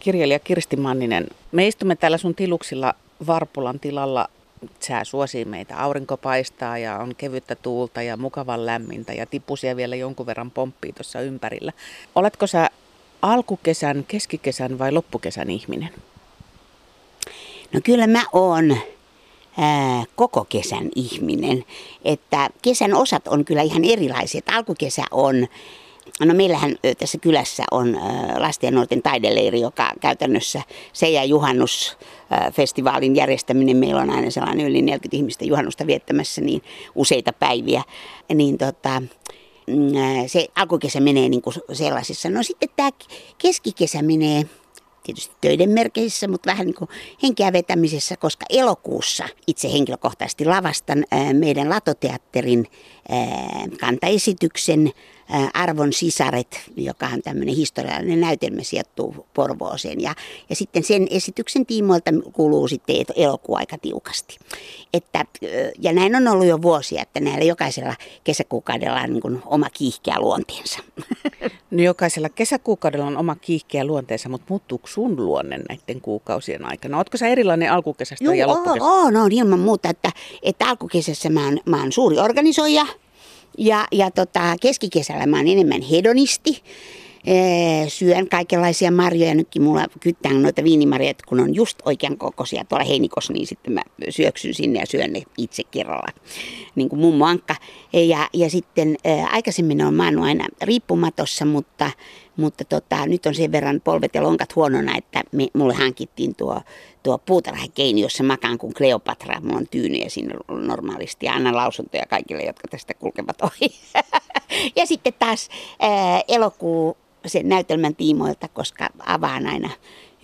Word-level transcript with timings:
Kirjailija 0.00 0.38
Kirsti 0.38 0.76
Manninen, 0.76 1.26
me 1.52 1.66
istumme 1.66 1.96
täällä 1.96 2.18
sun 2.18 2.34
tiluksilla 2.34 2.94
Varpulan 3.26 3.80
tilalla. 3.80 4.28
Sää 4.80 5.04
suosii 5.04 5.44
meitä, 5.44 5.76
aurinko 5.76 6.16
paistaa 6.16 6.78
ja 6.78 6.98
on 6.98 7.14
kevyttä 7.14 7.54
tuulta 7.54 8.02
ja 8.02 8.16
mukavan 8.16 8.66
lämmintä 8.66 9.12
ja 9.12 9.26
tipusia 9.26 9.76
vielä 9.76 9.96
jonkun 9.96 10.26
verran 10.26 10.50
pomppii 10.50 10.92
tuossa 10.92 11.20
ympärillä. 11.20 11.72
Oletko 12.14 12.46
sä 12.46 12.70
alkukesän, 13.22 14.04
keskikesän 14.08 14.78
vai 14.78 14.92
loppukesän 14.92 15.50
ihminen? 15.50 15.90
No 17.72 17.80
kyllä 17.84 18.06
mä 18.06 18.22
oon 18.32 18.76
koko 20.16 20.44
kesän 20.44 20.88
ihminen. 20.94 21.64
Että 22.04 22.50
kesän 22.62 22.94
osat 22.94 23.28
on 23.28 23.44
kyllä 23.44 23.62
ihan 23.62 23.84
erilaiset. 23.84 24.44
Alkukesä 24.48 25.02
on 25.10 25.48
No 26.20 26.34
meillähän 26.34 26.76
tässä 26.98 27.18
kylässä 27.18 27.64
on 27.70 27.98
lasten 28.38 28.68
ja 28.68 28.70
nuorten 28.70 29.02
taideleiri, 29.02 29.60
joka 29.60 29.92
käytännössä 30.00 30.62
se 30.92 31.10
ja 31.10 31.24
juhannusfestivaalin 31.24 33.16
järjestäminen, 33.16 33.76
meillä 33.76 34.00
on 34.00 34.10
aina 34.10 34.30
sellainen 34.30 34.66
yli 34.66 34.82
40 34.82 35.16
ihmistä 35.16 35.44
juhannusta 35.44 35.86
viettämässä 35.86 36.40
niin 36.40 36.62
useita 36.94 37.32
päiviä, 37.32 37.82
niin 38.34 38.58
tota, 38.58 39.02
mm, 39.66 39.92
se 40.26 40.46
alkukesä 40.54 41.00
menee 41.00 41.28
niin 41.28 41.42
kuin 41.42 41.54
sellaisissa. 41.72 42.30
No 42.30 42.42
sitten 42.42 42.68
tämä 42.76 42.90
keskikesä 43.38 44.02
menee 44.02 44.44
tietysti 45.02 45.36
töiden 45.40 45.70
merkeissä, 45.70 46.28
mutta 46.28 46.50
vähän 46.50 46.66
niin 46.66 46.74
kuin 46.74 46.90
henkeä 47.22 47.52
vetämisessä, 47.52 48.16
koska 48.16 48.46
elokuussa 48.50 49.24
itse 49.46 49.72
henkilökohtaisesti 49.72 50.44
lavastan 50.44 51.04
meidän 51.32 51.70
Latoteatterin 51.70 52.66
kantaesityksen 53.80 54.92
Arvon 55.54 55.92
sisaret, 55.92 56.60
joka 56.76 57.06
on 57.06 57.22
tämmöinen 57.22 57.54
historiallinen 57.54 58.20
näytelmä 58.20 58.62
sijoittuu 58.62 59.26
Porvooseen. 59.34 60.00
Ja, 60.00 60.14
ja 60.50 60.56
sitten 60.56 60.82
sen 60.82 61.06
esityksen 61.10 61.66
tiimoilta 61.66 62.10
kuuluu 62.32 62.68
sitten 62.68 62.96
elokuu 63.16 63.56
aika 63.56 63.78
tiukasti. 63.78 64.38
Että, 64.92 65.24
ja 65.78 65.92
näin 65.92 66.16
on 66.16 66.28
ollut 66.28 66.46
jo 66.46 66.62
vuosia, 66.62 67.02
että 67.02 67.20
näillä 67.20 67.44
jokaisella 67.44 67.94
kesäkuukaudella 68.24 69.00
on 69.00 69.12
niin 69.12 69.42
oma 69.46 69.70
kiihkeä 69.70 70.20
luonteensa. 70.20 70.78
No 71.70 71.82
jokaisella 71.82 72.28
kesäkuukaudella 72.28 73.06
on 73.06 73.16
oma 73.16 73.34
kiihkeä 73.34 73.84
luonteensa, 73.84 74.28
mutta 74.28 74.46
muuttuuko 74.48 74.86
sun 74.86 75.16
luonne 75.16 75.58
näiden 75.68 76.00
kuukausien 76.00 76.64
aikana? 76.64 76.96
Oletko 76.96 77.16
sä 77.16 77.26
erilainen 77.26 77.72
alkukesästä 77.72 78.24
Joo, 78.24 78.34
ja 78.34 78.46
loppukesästä? 78.46 78.78
Joo, 78.84 79.10
no, 79.10 79.28
ilman 79.30 79.58
muuta, 79.58 79.88
että, 79.88 80.12
että 80.42 80.68
alkukesässä 80.68 81.30
mä 81.30 81.44
oon, 81.44 81.58
mä 81.64 81.80
oon 81.80 81.92
suuri 81.92 82.18
organisoija– 82.18 82.86
ja, 83.58 83.86
ja 83.92 84.10
tota, 84.10 84.56
keskikesällä 84.60 85.26
mä 85.26 85.36
oon 85.36 85.48
enemmän 85.48 85.82
hedonisti. 85.82 86.62
Syön 87.88 88.28
kaikenlaisia 88.28 88.90
marjoja. 88.90 89.34
Nytkin 89.34 89.62
mulla 89.62 89.84
kyttään 90.00 90.42
noita 90.42 90.64
viinimarjoja, 90.64 91.14
kun 91.26 91.40
on 91.40 91.54
just 91.54 91.78
oikean 91.84 92.18
kokoisia 92.18 92.64
tuolla 92.64 92.84
heinikossa, 92.84 93.32
niin 93.32 93.46
sitten 93.46 93.72
mä 93.72 93.82
syöksyn 94.08 94.54
sinne 94.54 94.80
ja 94.80 94.86
syön 94.86 95.12
ne 95.12 95.22
itse 95.38 95.62
kerralla, 95.70 96.08
niin 96.74 96.88
kuin 96.88 97.00
mummo 97.00 97.26
Ankka. 97.26 97.54
Ja, 97.92 98.28
ja 98.32 98.50
sitten 98.50 98.96
aikaisemmin 99.30 99.84
on 99.84 99.94
maannut 99.94 100.24
aina 100.24 100.44
riippumatossa, 100.62 101.44
mutta 101.44 101.90
mutta 102.38 102.64
tota, 102.64 103.06
nyt 103.06 103.26
on 103.26 103.34
sen 103.34 103.52
verran 103.52 103.80
polvet 103.84 104.14
ja 104.14 104.22
lonkat 104.22 104.56
huonona, 104.56 104.96
että 104.96 105.22
me, 105.32 105.46
mulle 105.54 105.74
hankittiin 105.74 106.34
tuo, 106.34 106.60
tuo 107.02 107.18
puutarhakeini, 107.18 108.00
jossa 108.00 108.24
makaan 108.24 108.58
kuin 108.58 108.74
Kleopatra. 108.74 109.40
Mulla 109.40 109.56
on 109.56 109.68
tyynyjä 109.70 110.08
siinä 110.08 110.34
normaalisti 110.48 111.26
ja 111.26 111.32
annan 111.32 111.56
lausuntoja 111.56 112.06
kaikille, 112.06 112.42
jotka 112.42 112.68
tästä 112.68 112.94
kulkevat 112.94 113.42
ohi. 113.42 113.74
ja 114.76 114.86
sitten 114.86 115.12
taas 115.18 115.48
elokuu 116.28 116.96
sen 117.28 117.48
näytelmän 117.48 117.94
tiimoilta, 117.94 118.48
koska 118.48 118.88
avaan 119.06 119.46
aina 119.46 119.70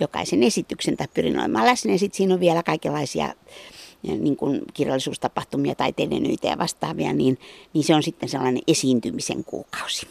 jokaisen 0.01 0.43
esityksen 0.43 0.97
tai 0.97 1.07
pyrin 1.15 1.39
olemaan 1.39 1.67
läsnä. 1.67 1.93
Ja 1.93 1.99
sitten 1.99 2.17
siinä 2.17 2.35
on 2.35 2.41
vielä 2.41 2.63
kaikenlaisia 2.63 3.35
niin 4.03 4.37
kuin 4.37 4.63
kirjallisuustapahtumia 4.75 5.75
tai 5.75 5.93
telenyitä 5.93 6.47
ja 6.47 6.59
vastaavia, 6.59 7.13
niin, 7.13 7.39
niin 7.73 7.85
se 7.85 7.95
on 7.95 8.03
sitten 8.03 8.29
sellainen 8.29 8.63
esiintymisen 8.67 9.45
kuukausi. 9.45 10.09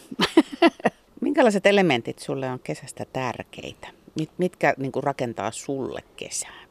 Minkälaiset 1.21 1.65
elementit 1.65 2.19
sulle 2.19 2.49
on 2.49 2.59
kesästä 2.59 3.05
tärkeitä? 3.13 3.87
Mit, 4.15 4.29
mitkä 4.37 4.73
niin 4.77 4.91
kuin 4.91 5.03
rakentaa 5.03 5.51
sulle 5.51 6.03
kesää? 6.15 6.63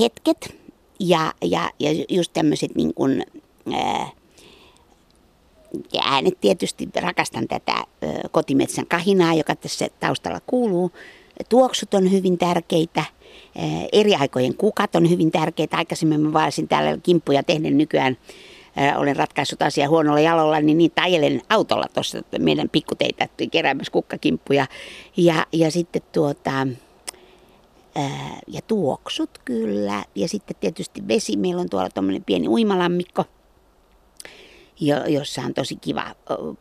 Hetket 0.00 0.56
ja, 1.00 1.32
ja, 1.42 1.70
ja 1.78 2.04
just 2.08 2.32
tämmöiset 2.32 2.74
niin 2.74 2.94
kuin, 2.94 3.26
ää, 3.72 4.08
ja 5.92 6.02
äänet 6.04 6.40
tietysti, 6.40 6.88
rakastan 7.00 7.48
tätä 7.48 7.84
kotimetsän 8.30 8.86
kahinaa, 8.86 9.34
joka 9.34 9.56
tässä 9.56 9.88
taustalla 10.00 10.40
kuuluu. 10.46 10.90
Tuoksut 11.48 11.94
on 11.94 12.12
hyvin 12.12 12.38
tärkeitä. 12.38 13.04
Eri 13.92 14.14
aikojen 14.14 14.54
kukat 14.54 14.96
on 14.96 15.10
hyvin 15.10 15.30
tärkeitä. 15.30 15.76
Aikaisemmin 15.76 16.20
mä 16.20 16.32
vaalisin 16.32 16.68
täällä 16.68 16.98
kimppuja 17.02 17.42
tehden 17.42 17.78
nykyään 17.78 18.16
olen 18.96 19.16
ratkaissut 19.16 19.62
asiaa 19.62 19.88
huonolla 19.88 20.20
jalolla, 20.20 20.60
niin 20.60 20.78
niitä 20.78 21.02
ajelen 21.02 21.42
autolla 21.48 21.86
tuossa 21.94 22.18
meidän 22.38 22.68
pikkuteitä 22.68 23.28
keräämässä 23.50 23.92
kukkakimppuja. 23.92 24.66
Ja, 25.16 25.46
ja 25.52 25.70
sitten 25.70 26.02
tuota, 26.12 26.66
ja 28.46 28.60
tuoksut 28.66 29.30
kyllä. 29.44 30.04
Ja 30.14 30.28
sitten 30.28 30.56
tietysti 30.60 31.08
vesi. 31.08 31.36
Meillä 31.36 31.60
on 31.60 31.70
tuolla 31.70 31.88
tuommoinen 31.90 32.24
pieni 32.24 32.48
uimalammikko– 32.48 33.24
jo, 34.80 35.04
jossa 35.06 35.42
on 35.42 35.54
tosi 35.54 35.76
kiva 35.76 36.14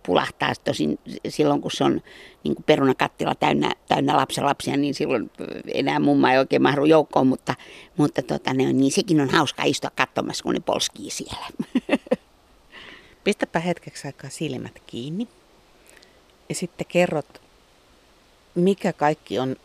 pulahtaa. 0.05 0.53
Tosin 0.63 0.99
silloin, 1.29 1.61
kun 1.61 1.71
se 1.71 1.83
on 1.83 2.01
niin 2.43 2.55
kuin 2.55 2.63
perunakattila 2.63 3.35
täynnä, 3.35 3.71
täynnä 3.87 4.17
lapsia, 4.41 4.77
niin 4.77 4.93
silloin 4.93 5.31
enää 5.73 5.99
mumma 5.99 6.31
ei 6.31 6.37
oikein 6.37 6.61
mahdu 6.61 6.85
joukkoon, 6.85 7.27
mutta, 7.27 7.55
mutta 7.97 8.21
tota, 8.21 8.53
ne 8.53 8.67
on, 8.67 8.77
niin 8.77 8.91
sekin 8.91 9.21
on 9.21 9.29
hauska 9.29 9.63
istua 9.63 9.89
katsomassa, 9.95 10.43
kun 10.43 10.53
ne 10.53 10.59
polskii 10.59 11.09
siellä. 11.09 11.47
Pistäpä 13.23 13.59
hetkeksi 13.59 14.07
aikaa 14.07 14.29
silmät 14.29 14.81
kiinni 14.87 15.27
ja 16.49 16.55
sitten 16.55 16.87
kerrot, 16.87 17.41
mikä 18.55 18.93
kaikki 18.93 19.39
on 19.39 19.55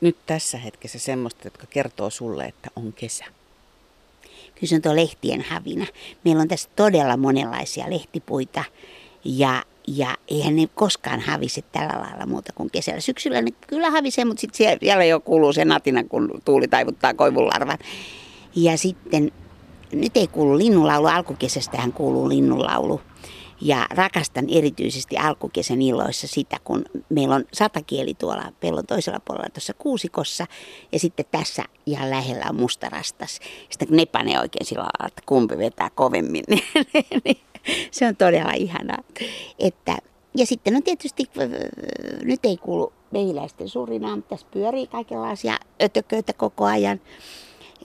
nyt 0.00 0.16
tässä 0.26 0.58
hetkessä 0.58 0.98
semmoista, 0.98 1.46
jotka 1.46 1.66
kertoo 1.66 2.10
sulle, 2.10 2.44
että 2.44 2.70
on 2.76 2.92
kesä. 2.92 3.24
On 4.74 4.82
tuo 4.82 4.96
lehtien 4.96 5.44
havina. 5.50 5.86
Meillä 6.24 6.42
on 6.42 6.48
tässä 6.48 6.70
todella 6.76 7.16
monenlaisia 7.16 7.90
lehtipuita 7.90 8.64
ja, 9.24 9.62
ja 9.86 10.16
eihän 10.28 10.56
ne 10.56 10.68
koskaan 10.74 11.20
havise 11.20 11.62
tällä 11.62 12.00
lailla 12.00 12.26
muuta 12.26 12.52
kuin 12.52 12.70
kesällä. 12.70 13.00
Syksyllä 13.00 13.42
ne 13.42 13.50
kyllä 13.66 13.90
havisee, 13.90 14.24
mutta 14.24 14.40
sitten 14.40 14.78
siellä 14.80 15.04
jo 15.04 15.20
kuuluu 15.20 15.52
se 15.52 15.64
natina, 15.64 16.04
kun 16.04 16.30
tuuli 16.44 16.68
taivuttaa 16.68 17.14
koivunlarvan. 17.14 17.78
Ja 18.56 18.78
sitten, 18.78 19.32
nyt 19.92 20.16
ei 20.16 20.26
kuulu 20.26 20.58
linnunlaulu, 20.58 21.06
alkukesästähän 21.06 21.92
kuuluu 21.92 22.28
linnunlaulu. 22.28 23.00
Ja 23.64 23.86
rakastan 23.90 24.46
erityisesti 24.48 25.16
alkukesän 25.16 25.82
illoissa 25.82 26.26
sitä, 26.26 26.56
kun 26.64 26.84
meillä 27.08 27.34
on 27.34 27.44
satakieli 27.52 28.14
tuolla 28.14 28.52
pellon 28.60 28.86
toisella 28.86 29.20
puolella 29.20 29.48
tuossa 29.54 29.74
kuusikossa. 29.74 30.46
Ja 30.92 30.98
sitten 30.98 31.26
tässä 31.30 31.64
ihan 31.86 32.10
lähellä 32.10 32.44
on 32.48 32.56
mustarastas. 32.56 33.40
Sitten 33.70 33.88
kun 33.88 33.96
ne 33.96 34.06
panee 34.06 34.40
oikein 34.40 34.66
sillä 34.66 34.82
lailla, 34.82 35.06
että 35.06 35.22
kumpi 35.26 35.58
vetää 35.58 35.90
kovemmin, 35.94 36.44
niin, 36.50 36.64
niin 37.24 37.38
se 37.90 38.06
on 38.06 38.16
todella 38.16 38.52
ihanaa. 38.52 39.02
Että, 39.58 39.96
ja 40.36 40.46
sitten 40.46 40.76
on 40.76 40.82
tietysti, 40.82 41.30
nyt 42.24 42.40
ei 42.44 42.56
kuulu 42.56 42.92
mehiläisten 43.10 43.68
surinaan, 43.68 44.22
tässä 44.22 44.46
pyörii 44.50 44.86
kaikenlaisia 44.86 45.58
ötököitä 45.82 46.32
koko 46.32 46.64
ajan. 46.64 47.00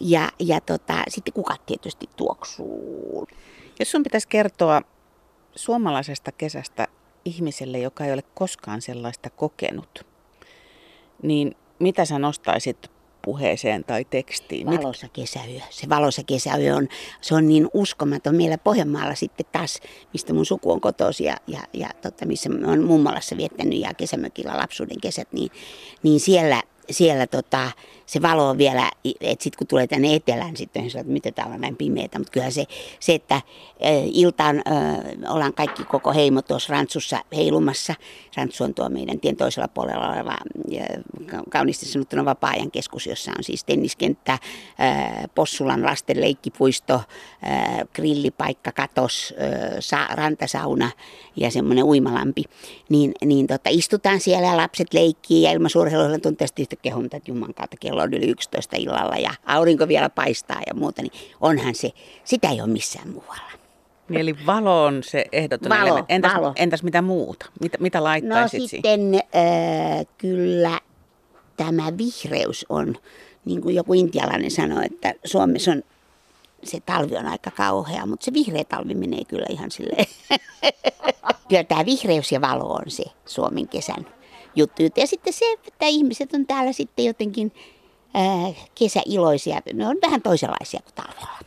Ja, 0.02 0.32
ja 0.40 0.62
tota, 0.62 1.04
sitten 1.08 1.34
kukat 1.34 1.66
tietysti 1.66 2.10
tuoksuu. 2.16 3.28
Jos 3.80 3.92
sun 3.92 4.04
pitäisi 4.04 4.28
kertoa 4.28 4.82
suomalaisesta 5.58 6.32
kesästä 6.32 6.88
ihmiselle, 7.26 7.80
joka 7.80 8.06
ei 8.06 8.14
ole 8.14 8.24
koskaan 8.34 8.82
sellaista 8.82 9.30
kokenut, 9.30 10.06
niin 11.24 11.56
mitä 11.80 12.06
sä 12.06 12.20
nostaisit 12.20 12.92
puheeseen 13.22 13.84
tai 13.84 14.06
tekstiin? 14.06 14.68
Valossa 14.68 15.08
kesäyö. 15.14 15.60
Se 15.70 15.90
valossa 15.90 16.24
kesäyö 16.24 16.76
on, 16.76 16.88
se 17.22 17.36
on 17.36 17.48
niin 17.48 17.68
uskomaton. 17.74 18.36
Meillä 18.36 18.58
Pohjanmaalla 18.58 19.16
sitten 19.16 19.46
taas, 19.52 19.80
mistä 20.14 20.34
mun 20.34 20.46
suku 20.46 20.72
on 20.72 20.82
kotosi 20.82 21.24
ja, 21.24 21.38
ja, 21.48 21.60
ja 21.74 21.90
totta, 22.02 22.26
missä 22.26 22.50
on 22.66 22.84
mummalassa 22.84 23.38
viettänyt 23.38 23.80
ja 23.80 23.94
kesämökillä 23.94 24.58
lapsuuden 24.58 25.02
kesät, 25.02 25.34
niin, 25.34 25.52
niin 26.04 26.20
siellä, 26.20 26.64
siellä 26.92 27.28
tota, 27.28 27.72
se 28.08 28.22
valo 28.22 28.50
on 28.50 28.58
vielä, 28.58 28.92
että 29.22 29.44
sitten 29.44 29.58
kun 29.58 29.68
tulee 29.68 29.88
tänne 29.88 30.16
etelään, 30.16 30.58
sitten 30.58 30.82
on 30.82 30.88
että 30.88 31.04
miten 31.04 31.34
täällä 31.34 31.56
on 31.56 31.62
näin 31.62 31.76
pimeätä, 31.76 32.20
mutta 32.20 32.32
kyllä 32.32 32.50
se, 32.50 32.66
se 33.00 33.14
että 33.14 33.36
äh, 33.36 33.44
iltaan 34.14 34.58
äh, 34.58 35.34
ollaan 35.34 35.54
kaikki 35.54 35.84
koko 35.84 36.14
heimo 36.14 36.42
tuossa 36.42 36.74
Rantsussa 36.74 37.20
heilumassa. 37.36 37.94
Rantsu 38.38 38.64
on 38.64 38.74
tuo 38.74 38.90
meidän 38.90 39.20
tien 39.20 39.36
toisella 39.36 39.68
puolella 39.68 40.14
oleva 40.14 40.32
äh, 40.32 41.42
kauniisti 41.50 41.86
sanottuna 41.86 42.26
vapaa-ajan 42.26 42.72
keskus, 42.72 43.08
jossa 43.08 43.32
on 43.38 43.44
siis 43.44 43.64
tenniskenttä, 43.64 44.34
äh, 44.34 44.40
Possulan 45.36 45.86
lasten 45.86 46.22
leikkipuisto, 46.22 46.94
äh, 46.94 47.04
grillipaikka, 47.94 48.72
katos, 48.72 49.34
äh, 49.42 49.76
sa- 49.80 50.16
rantasauna 50.16 50.92
ja 51.36 51.52
semmoinen 51.52 51.84
uimalampi. 51.84 52.44
Niin, 52.90 53.12
niin 53.26 53.48
tota, 53.48 53.70
istutaan 53.70 54.20
siellä 54.20 54.48
ja 54.48 54.58
lapset 54.58 54.94
leikkii 54.94 55.42
ja 55.42 55.52
ilman 55.52 55.70
suurheiluilla 55.70 56.20
tuntuu 56.20 56.48
yhtä 56.60 56.76
kehunta, 56.82 57.18
että 57.18 57.32
Juman 57.32 57.54
kautta 57.54 57.78
kello 57.80 58.02
on 58.02 58.14
yli 58.14 58.30
11 58.30 58.76
illalla 58.80 59.16
ja 59.16 59.32
aurinko 59.46 59.88
vielä 59.88 60.10
paistaa 60.10 60.62
ja 60.68 60.74
muuta, 60.74 61.02
niin 61.02 61.12
onhan 61.42 61.76
se, 61.76 61.90
sitä 62.24 62.50
ei 62.50 62.62
ole 62.62 62.70
missään 62.70 63.10
muualla. 63.10 63.52
Niin 64.10 64.22
eli 64.22 64.36
valo 64.46 64.84
on 64.84 65.04
se 65.04 65.26
ehdoton 65.32 65.70
valo, 65.70 65.82
elementti. 65.82 66.14
Entäs, 66.14 66.34
valo. 66.34 66.54
entäs 66.56 66.84
mitä 66.84 67.02
muuta? 67.02 67.46
Mitä, 67.62 67.78
mitä 67.82 67.98
No 67.98 68.04
laittaisit 68.04 68.52
siihen? 68.52 68.70
sitten 68.70 69.16
äh, 69.16 70.06
kyllä 70.18 70.80
tämä 71.58 71.98
vihreys 71.98 72.66
on, 72.70 72.96
niin 73.46 73.62
kuin 73.62 73.76
joku 73.76 73.94
intialainen 73.94 74.52
sanoi, 74.52 74.86
että 74.86 75.14
Suomessa 75.26 75.72
on 75.72 75.84
se 76.64 76.80
talvi 76.86 77.18
on 77.18 77.28
aika 77.28 77.52
kauhea, 77.52 78.06
mutta 78.06 78.26
se 78.26 78.34
vihreä 78.34 78.64
talvi 78.64 78.94
menee 78.96 79.26
kyllä 79.28 79.46
ihan 79.50 79.72
silleen. 79.72 80.06
kyllä 81.50 81.64
tämä 81.64 81.86
vihreys 81.86 82.32
ja 82.32 82.42
valo 82.42 82.74
on 82.74 82.92
se 82.92 83.04
Suomen 83.26 83.68
kesän 83.68 84.17
juttu. 84.58 84.84
Ja 84.98 85.08
sitten 85.08 85.34
se, 85.34 85.58
että 85.68 85.86
ihmiset 85.86 86.34
on 86.34 86.46
täällä 86.46 86.72
sitten 86.72 87.06
jotenkin 87.06 87.52
kesäiloisia. 88.76 89.62
Ne 89.74 89.88
on 89.88 89.98
vähän 90.02 90.22
toisenlaisia 90.22 90.80
kuin 90.84 90.94
talvella. 90.96 91.40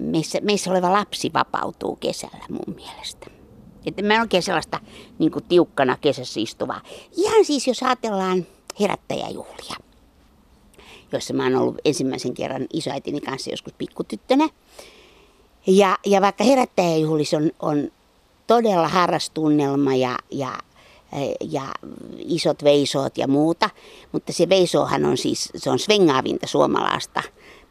Meissä, 0.00 0.38
meissä 0.42 0.70
oleva 0.70 0.92
lapsi 0.92 1.32
vapautuu 1.34 1.96
kesällä 1.96 2.44
mun 2.48 2.74
mielestä. 2.74 3.26
Että 3.86 4.02
mä 4.02 4.14
en 4.14 4.20
oikein 4.20 4.42
sellaista 4.42 4.80
niin 5.18 5.32
kuin 5.32 5.44
tiukkana 5.44 5.96
kesässä 6.00 6.40
istuvaa. 6.40 6.80
Ihan 7.16 7.44
siis, 7.44 7.66
jos 7.66 7.82
ajatellaan 7.82 8.46
herättäjäjuhlia, 8.80 9.76
joissa 11.12 11.34
mä 11.34 11.42
oon 11.42 11.56
ollut 11.56 11.78
ensimmäisen 11.84 12.34
kerran 12.34 12.66
isoäitini 12.72 13.20
kanssa 13.20 13.50
joskus 13.50 13.72
pikkutyttönä. 13.72 14.48
Ja, 15.66 15.98
ja 16.06 16.20
vaikka 16.20 16.44
herättäjäjuhlissa 16.44 17.36
on, 17.36 17.50
on 17.60 17.90
todella 18.46 18.88
harrastunnelma 18.88 19.94
ja, 19.94 20.18
ja, 20.30 20.58
ja 21.50 21.62
isot 22.18 22.64
veisoot 22.64 23.18
ja 23.18 23.28
muuta, 23.28 23.70
mutta 24.12 24.32
se 24.32 24.48
veisohan 24.48 25.04
on 25.04 25.16
siis, 25.16 25.50
se 25.56 25.70
on 25.70 25.78
svengaavinta 25.78 26.46
suomalaista 26.46 27.22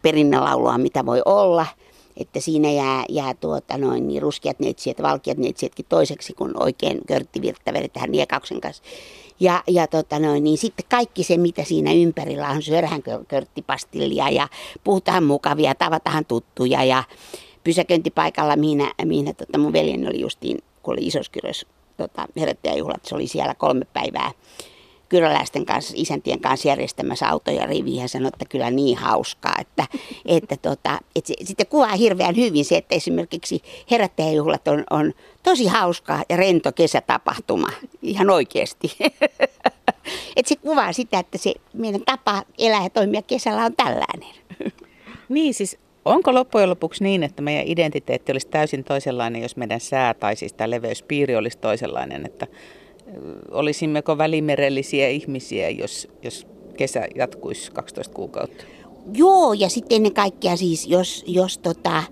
perinnelaulua, 0.01 0.77
mitä 0.77 1.05
voi 1.05 1.21
olla– 1.25 1.65
että 2.17 2.39
siinä 2.39 2.71
jää, 2.71 3.05
jää 3.09 3.33
tuota 3.33 3.77
noin, 3.77 4.07
niin 4.07 4.21
ruskeat 4.21 4.59
neitsijät, 4.59 5.01
valkeat 5.01 5.37
neitsijätkin 5.37 5.85
toiseksi, 5.89 6.33
kun 6.33 6.51
oikein 6.63 7.01
körttivirttä 7.07 7.73
vedetään 7.73 8.11
niekauksen 8.11 8.61
kanssa. 8.61 8.83
Ja, 9.39 9.63
ja 9.67 9.87
tota 9.87 10.19
noin, 10.19 10.43
niin 10.43 10.57
sitten 10.57 10.85
kaikki 10.89 11.23
se, 11.23 11.37
mitä 11.37 11.63
siinä 11.63 11.93
ympärillä 11.93 12.49
on, 12.49 12.61
syödään 12.61 13.03
körttipastillia 13.27 14.29
ja 14.29 14.47
puhutaan 14.83 15.23
mukavia, 15.23 15.75
tavataan 15.75 16.25
tuttuja. 16.25 16.83
Ja 16.83 17.03
pysäköintipaikalla, 17.63 18.55
mihin, 18.55 18.87
mihin 19.05 19.35
tota 19.35 19.57
mun 19.57 19.73
veljeni 19.73 20.07
oli 20.07 20.19
justiin, 20.19 20.57
kun 20.83 20.93
oli 20.93 21.07
Isoskyrös 21.07 21.65
tota, 21.97 22.27
herättäjäjuhlat, 22.39 23.05
se 23.05 23.15
oli 23.15 23.27
siellä 23.27 23.55
kolme 23.55 23.85
päivää 23.93 24.31
kyläläisten 25.09 25.65
kanssa, 25.65 25.93
isäntien 25.97 26.39
kanssa 26.39 26.67
järjestämässä 26.67 27.29
autoja 27.29 27.65
riviin 27.65 28.01
ja 28.01 28.07
sanoi, 28.07 28.27
että 28.27 28.45
kyllä 28.45 28.71
niin 28.71 28.97
hauskaa. 28.97 29.55
Että, 29.59 29.87
että 30.25 30.57
tota, 30.57 30.99
että 31.15 31.27
se, 31.27 31.33
sitten 31.43 31.67
kuvaa 31.67 31.95
hirveän 31.95 32.35
hyvin 32.35 32.65
se, 32.65 32.77
että 32.77 32.95
esimerkiksi 32.95 33.61
herättäjäjuhlat 33.91 34.67
on, 34.67 34.83
on 34.89 35.13
tosi 35.43 35.65
hauskaa 35.65 36.23
ja 36.29 36.37
rento 36.37 36.71
kesätapahtuma, 36.71 37.69
ihan 38.01 38.29
oikeasti. 38.29 38.97
että 40.35 40.49
se 40.49 40.55
kuvaa 40.55 40.93
sitä, 40.93 41.19
että 41.19 41.37
se 41.37 41.53
meidän 41.73 42.01
tapa 42.05 42.43
elää 42.57 42.83
ja 42.83 42.89
toimia 42.89 43.21
kesällä 43.21 43.65
on 43.65 43.75
tällainen. 43.75 44.35
Niin 45.29 45.53
siis 45.53 45.77
onko 46.05 46.33
loppujen 46.33 46.69
lopuksi 46.69 47.03
niin, 47.03 47.23
että 47.23 47.41
meidän 47.41 47.67
identiteetti 47.67 48.31
olisi 48.31 48.47
täysin 48.47 48.83
toisenlainen, 48.83 49.41
jos 49.41 49.57
meidän 49.57 49.79
sää 49.79 50.13
tai 50.13 50.35
siis 50.35 50.53
tämä 50.53 50.69
leveyspiiri 50.69 51.35
olisi 51.35 51.57
toisenlainen, 51.57 52.25
että 52.25 52.47
olisimmeko 53.51 54.17
välimerellisiä 54.17 55.07
ihmisiä, 55.07 55.69
jos, 55.69 56.07
jos 56.23 56.47
kesä 56.77 57.07
jatkuisi 57.15 57.71
12 57.71 58.13
kuukautta? 58.13 58.63
Joo, 59.13 59.53
ja 59.53 59.69
sitten 59.69 59.95
ennen 59.95 60.13
kaikkea 60.13 60.57
siis, 60.57 60.87
jos, 60.87 61.23
jos 61.27 61.57
tota, 61.57 62.03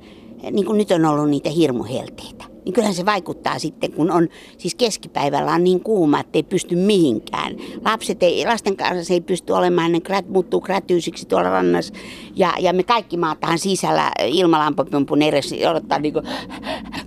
niin 0.51 0.65
kuin 0.65 0.77
nyt 0.77 0.91
on 0.91 1.05
ollut 1.05 1.29
niitä 1.29 1.49
hirmuhelteitä, 1.49 2.45
niin 2.65 2.73
kyllähän 2.73 2.95
se 2.95 3.05
vaikuttaa 3.05 3.59
sitten, 3.59 3.91
kun 3.91 4.11
on, 4.11 4.29
siis 4.57 4.75
keskipäivällä 4.75 5.51
on 5.51 5.63
niin 5.63 5.79
kuuma, 5.79 6.19
että 6.19 6.37
ei 6.37 6.43
pysty 6.43 6.75
mihinkään. 6.75 7.55
Lapset 7.85 8.23
ei, 8.23 8.45
lasten 8.45 8.77
kanssa 8.77 9.13
ei 9.13 9.21
pysty 9.21 9.53
olemaan, 9.53 9.91
ne 9.91 9.99
krät, 9.99 10.29
muuttuu 10.29 10.61
krätyysiksi 10.61 11.27
tuolla 11.27 11.49
rannassa. 11.49 11.93
Ja, 12.35 12.53
ja 12.59 12.73
me 12.73 12.83
kaikki 12.83 13.17
maatahan 13.17 13.59
sisällä 13.59 14.11
ilmalampupumpun 14.25 15.21
edessä 15.21 15.55
odottaa 15.69 15.99
niin 15.99 16.13
kuin, 16.13 16.25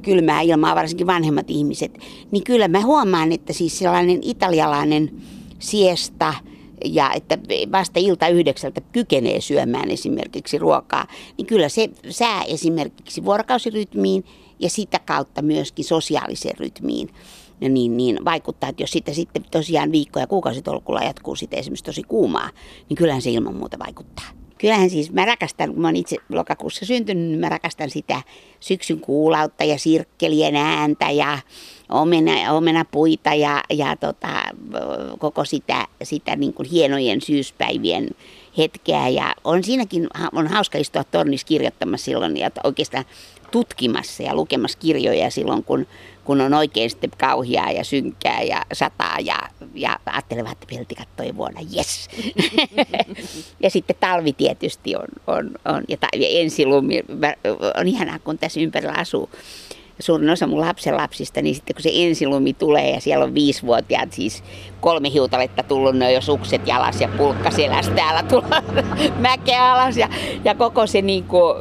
kylmää 0.03 0.41
ilmaa, 0.41 0.75
varsinkin 0.75 1.06
vanhemmat 1.06 1.50
ihmiset. 1.50 1.99
Niin 2.31 2.44
kyllä 2.44 2.69
mä 2.69 2.81
huomaan, 2.81 3.32
että 3.32 3.53
siis 3.53 3.79
sellainen 3.79 4.19
italialainen 4.23 5.11
siesta, 5.58 6.35
ja 6.85 7.11
että 7.14 7.38
vasta 7.73 8.00
ilta 8.00 8.29
yhdeksältä 8.29 8.81
kykenee 8.81 9.41
syömään 9.41 9.91
esimerkiksi 9.91 10.58
ruokaa, 10.58 11.06
niin 11.38 11.47
kyllä 11.47 11.69
se 11.69 11.91
sää 12.11 12.43
esimerkiksi 12.43 13.25
vuorokausirytmiin 13.25 14.25
ja 14.58 14.70
sitä 14.70 14.99
kautta 14.99 15.43
myöskin 15.43 15.85
sosiaaliseen 15.85 16.58
rytmiin 16.58 17.08
niin, 17.61 17.97
niin 17.97 18.25
vaikuttaa, 18.25 18.69
että 18.69 18.82
jos 18.82 18.91
sitä 18.91 19.12
sitten 19.12 19.44
tosiaan 19.50 19.93
viikko- 19.93 20.20
ja 20.20 20.26
kuukausitolkulla 20.26 21.00
jatkuu 21.00 21.37
sitten 21.37 21.58
esimerkiksi 21.58 21.85
tosi 21.85 22.03
kuumaa, 22.03 22.50
niin 22.88 22.97
kyllähän 22.97 23.23
se 23.23 23.31
ilman 23.31 23.56
muuta 23.56 23.79
vaikuttaa. 23.79 24.26
Kyllähän 24.58 24.91
siis 24.91 25.12
mä 25.12 25.25
rakastan, 25.25 25.73
kun 25.73 25.81
mä 25.82 25.88
oon 25.88 25.97
itse 25.97 26.17
lokakuussa 26.29 26.87
syntynyt, 26.87 27.29
niin 27.29 27.41
mä 27.41 27.49
rakastan 27.49 27.91
sitä 27.91 28.23
syksyn 28.61 29.00
kuulautta 29.00 29.64
ja 29.64 29.79
sirkkelien 29.79 30.56
ääntä 30.56 31.11
ja 31.11 31.38
omena, 31.88 32.53
omenapuita 32.53 33.35
ja, 33.35 33.62
ja 33.70 33.97
tota, 33.97 34.43
koko 35.19 35.44
sitä, 35.44 35.87
sitä 36.03 36.37
niin 36.37 36.55
kuin 36.55 36.69
hienojen 36.69 37.20
syyspäivien 37.20 38.11
hetkeä. 38.58 39.08
Ja 39.08 39.35
on 39.44 39.64
siinäkin 39.64 40.08
on 40.32 40.47
hauska 40.47 40.79
istua 40.79 41.05
tornissa 41.05 41.47
kirjoittamassa 41.47 42.05
silloin 42.05 42.37
ja 42.37 42.50
oikeastaan 42.64 43.05
tutkimassa 43.50 44.23
ja 44.23 44.35
lukemassa 44.35 44.79
kirjoja 44.79 45.31
silloin, 45.31 45.64
kun, 45.64 45.87
kun 46.25 46.41
on 46.41 46.55
oikein 46.55 46.91
sitten 46.91 47.11
kauhiaa 47.19 47.70
ja 47.70 47.85
synkkää 47.85 48.43
ja 48.43 48.62
sataa 48.73 49.17
ja, 49.20 49.38
ja 49.75 49.99
ajattelevat, 50.06 50.53
että 50.53 50.67
peltikat 50.75 51.08
toi 51.17 51.37
vuonna, 51.37 51.61
yes. 51.76 52.08
ja 53.62 53.70
sitten 53.70 53.97
talvi 54.00 54.32
tietysti 54.32 54.97
on, 54.97 55.08
on, 55.26 55.50
on 55.64 55.85
ja, 55.88 55.97
ta, 55.97 56.08
ja 56.17 56.29
ensilumi, 56.29 57.03
on 57.81 57.88
ihanaa, 57.88 58.19
kun 58.19 58.38
tässä 58.38 58.61
ympärillä 58.61 58.94
asuu 58.94 59.31
suurin 59.98 60.31
osa 60.31 60.46
mun 60.46 60.60
lapsen 60.60 60.96
lapsista, 60.96 61.43
niin 61.43 61.54
sitten 61.54 61.76
kun 61.76 61.82
se 61.82 61.90
ensilumi 61.94 62.52
tulee 62.52 62.90
ja 62.90 63.00
siellä 63.00 63.25
on 63.25 63.34
viisivuotiaat, 63.34 64.12
siis 64.12 64.44
kolme 64.81 65.12
hiutaletta 65.12 65.62
tullut, 65.62 65.96
ne 65.96 66.06
on 66.06 66.14
jo 66.14 66.20
sukset 66.20 66.66
jalas 66.66 67.00
ja 67.00 67.08
pulkka 67.08 67.50
selässä 67.50 67.93
täällä 67.93 68.22
tulla 68.22 68.62
mäkeä 69.28 69.72
alas 69.72 69.96
ja, 69.96 70.08
ja 70.44 70.55
koko 70.55 70.86
se, 70.86 71.03
niin 71.03 71.24
kuin, 71.24 71.55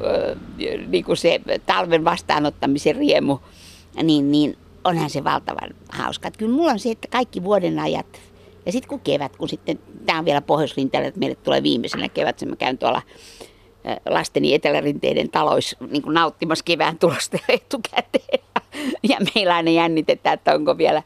niin 0.87 1.05
kuin 1.05 1.17
se 1.17 1.41
talven 1.65 2.05
vastaanottamisen 2.05 2.95
riemu, 2.95 3.37
niin, 4.03 4.31
niin 4.31 4.57
onhan 4.83 5.09
se 5.09 5.23
valtavan 5.23 5.69
hauska. 5.89 6.27
Että 6.27 6.37
kyllä 6.37 6.55
mulla 6.55 6.71
on 6.71 6.79
se, 6.79 6.91
että 6.91 7.07
kaikki 7.11 7.43
vuoden 7.43 7.79
ajat, 7.79 8.21
ja 8.65 8.71
sitten 8.71 8.89
kun 8.89 8.99
kevät, 8.99 9.35
kun 9.35 9.49
sitten, 9.49 9.79
tämä 10.05 10.19
on 10.19 10.25
vielä 10.25 10.41
pohjois 10.41 10.75
että 10.77 11.19
meille 11.19 11.35
tulee 11.35 11.63
viimeisenä 11.63 12.09
kevät, 12.09 12.41
mä 12.45 12.55
käyn 12.55 12.77
tuolla 12.77 13.01
lasteni 14.09 14.53
etelärinteiden 14.53 15.29
talois 15.29 15.75
niin 15.91 16.03
nauttimassa 16.05 16.63
kevään 16.63 16.99
tulosta 16.99 17.37
etukäteen. 17.49 18.39
Ja 19.09 19.17
meillä 19.35 19.55
aina 19.55 19.71
jännitetään, 19.71 20.33
että 20.33 20.53
onko 20.55 20.77
vielä 20.77 21.03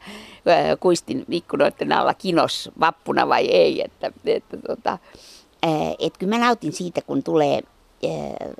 kuistin 0.80 1.24
ikkunoiden 1.30 1.92
alla 1.92 2.14
kinos 2.14 2.70
vappuna 2.80 3.28
vai 3.28 3.46
ei. 3.46 3.82
Että, 3.84 4.12
että, 4.24 4.56
tota, 4.56 4.98
että 5.98 6.18
kyllä 6.18 6.36
mä 6.36 6.44
nautin 6.44 6.72
siitä, 6.72 7.02
kun 7.02 7.22
tulee 7.22 7.60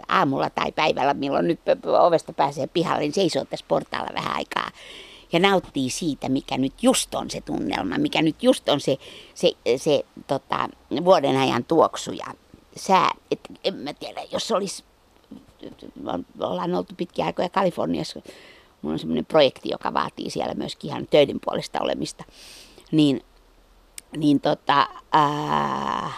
aamulla 0.08 0.50
tai 0.50 0.72
päivällä, 0.72 1.14
milloin 1.14 1.48
nyt 1.48 1.60
ovesta 2.00 2.32
pääsee 2.32 2.66
pihalle, 2.66 3.00
niin 3.00 3.12
seisoo 3.12 3.44
tässä 3.44 3.66
portaalla 3.68 4.14
vähän 4.14 4.36
aikaa 4.36 4.70
ja 5.32 5.38
nauttii 5.38 5.90
siitä, 5.90 6.28
mikä 6.28 6.58
nyt 6.58 6.82
just 6.82 7.14
on 7.14 7.30
se 7.30 7.40
tunnelma, 7.40 7.98
mikä 7.98 8.22
nyt 8.22 8.42
just 8.42 8.68
on 8.68 8.80
se, 8.80 8.96
se, 9.34 9.52
se 9.76 10.04
tota, 10.26 10.68
vuoden 11.04 11.36
ajan 11.36 11.64
tuoksu 11.64 12.12
ja 12.12 12.26
sää. 12.80 13.10
Et 13.30 13.40
en 13.64 13.74
mä 13.74 13.92
tiedä, 13.92 14.22
jos 14.32 14.52
olisi, 14.52 14.84
ollaan 16.40 16.74
oltu 16.74 16.94
pitkiä 16.96 17.24
aikoja 17.24 17.48
Kaliforniassa, 17.48 18.22
mulla 18.82 18.92
on 18.92 18.98
semmoinen 18.98 19.26
projekti, 19.26 19.68
joka 19.68 19.94
vaatii 19.94 20.30
siellä 20.30 20.54
myöskin 20.54 20.90
ihan 20.90 21.06
töiden 21.06 21.38
puolesta 21.44 21.80
olemista, 21.80 22.24
niin, 22.92 23.22
niin 24.16 24.40
tota, 24.40 24.88
ää, 25.12 26.10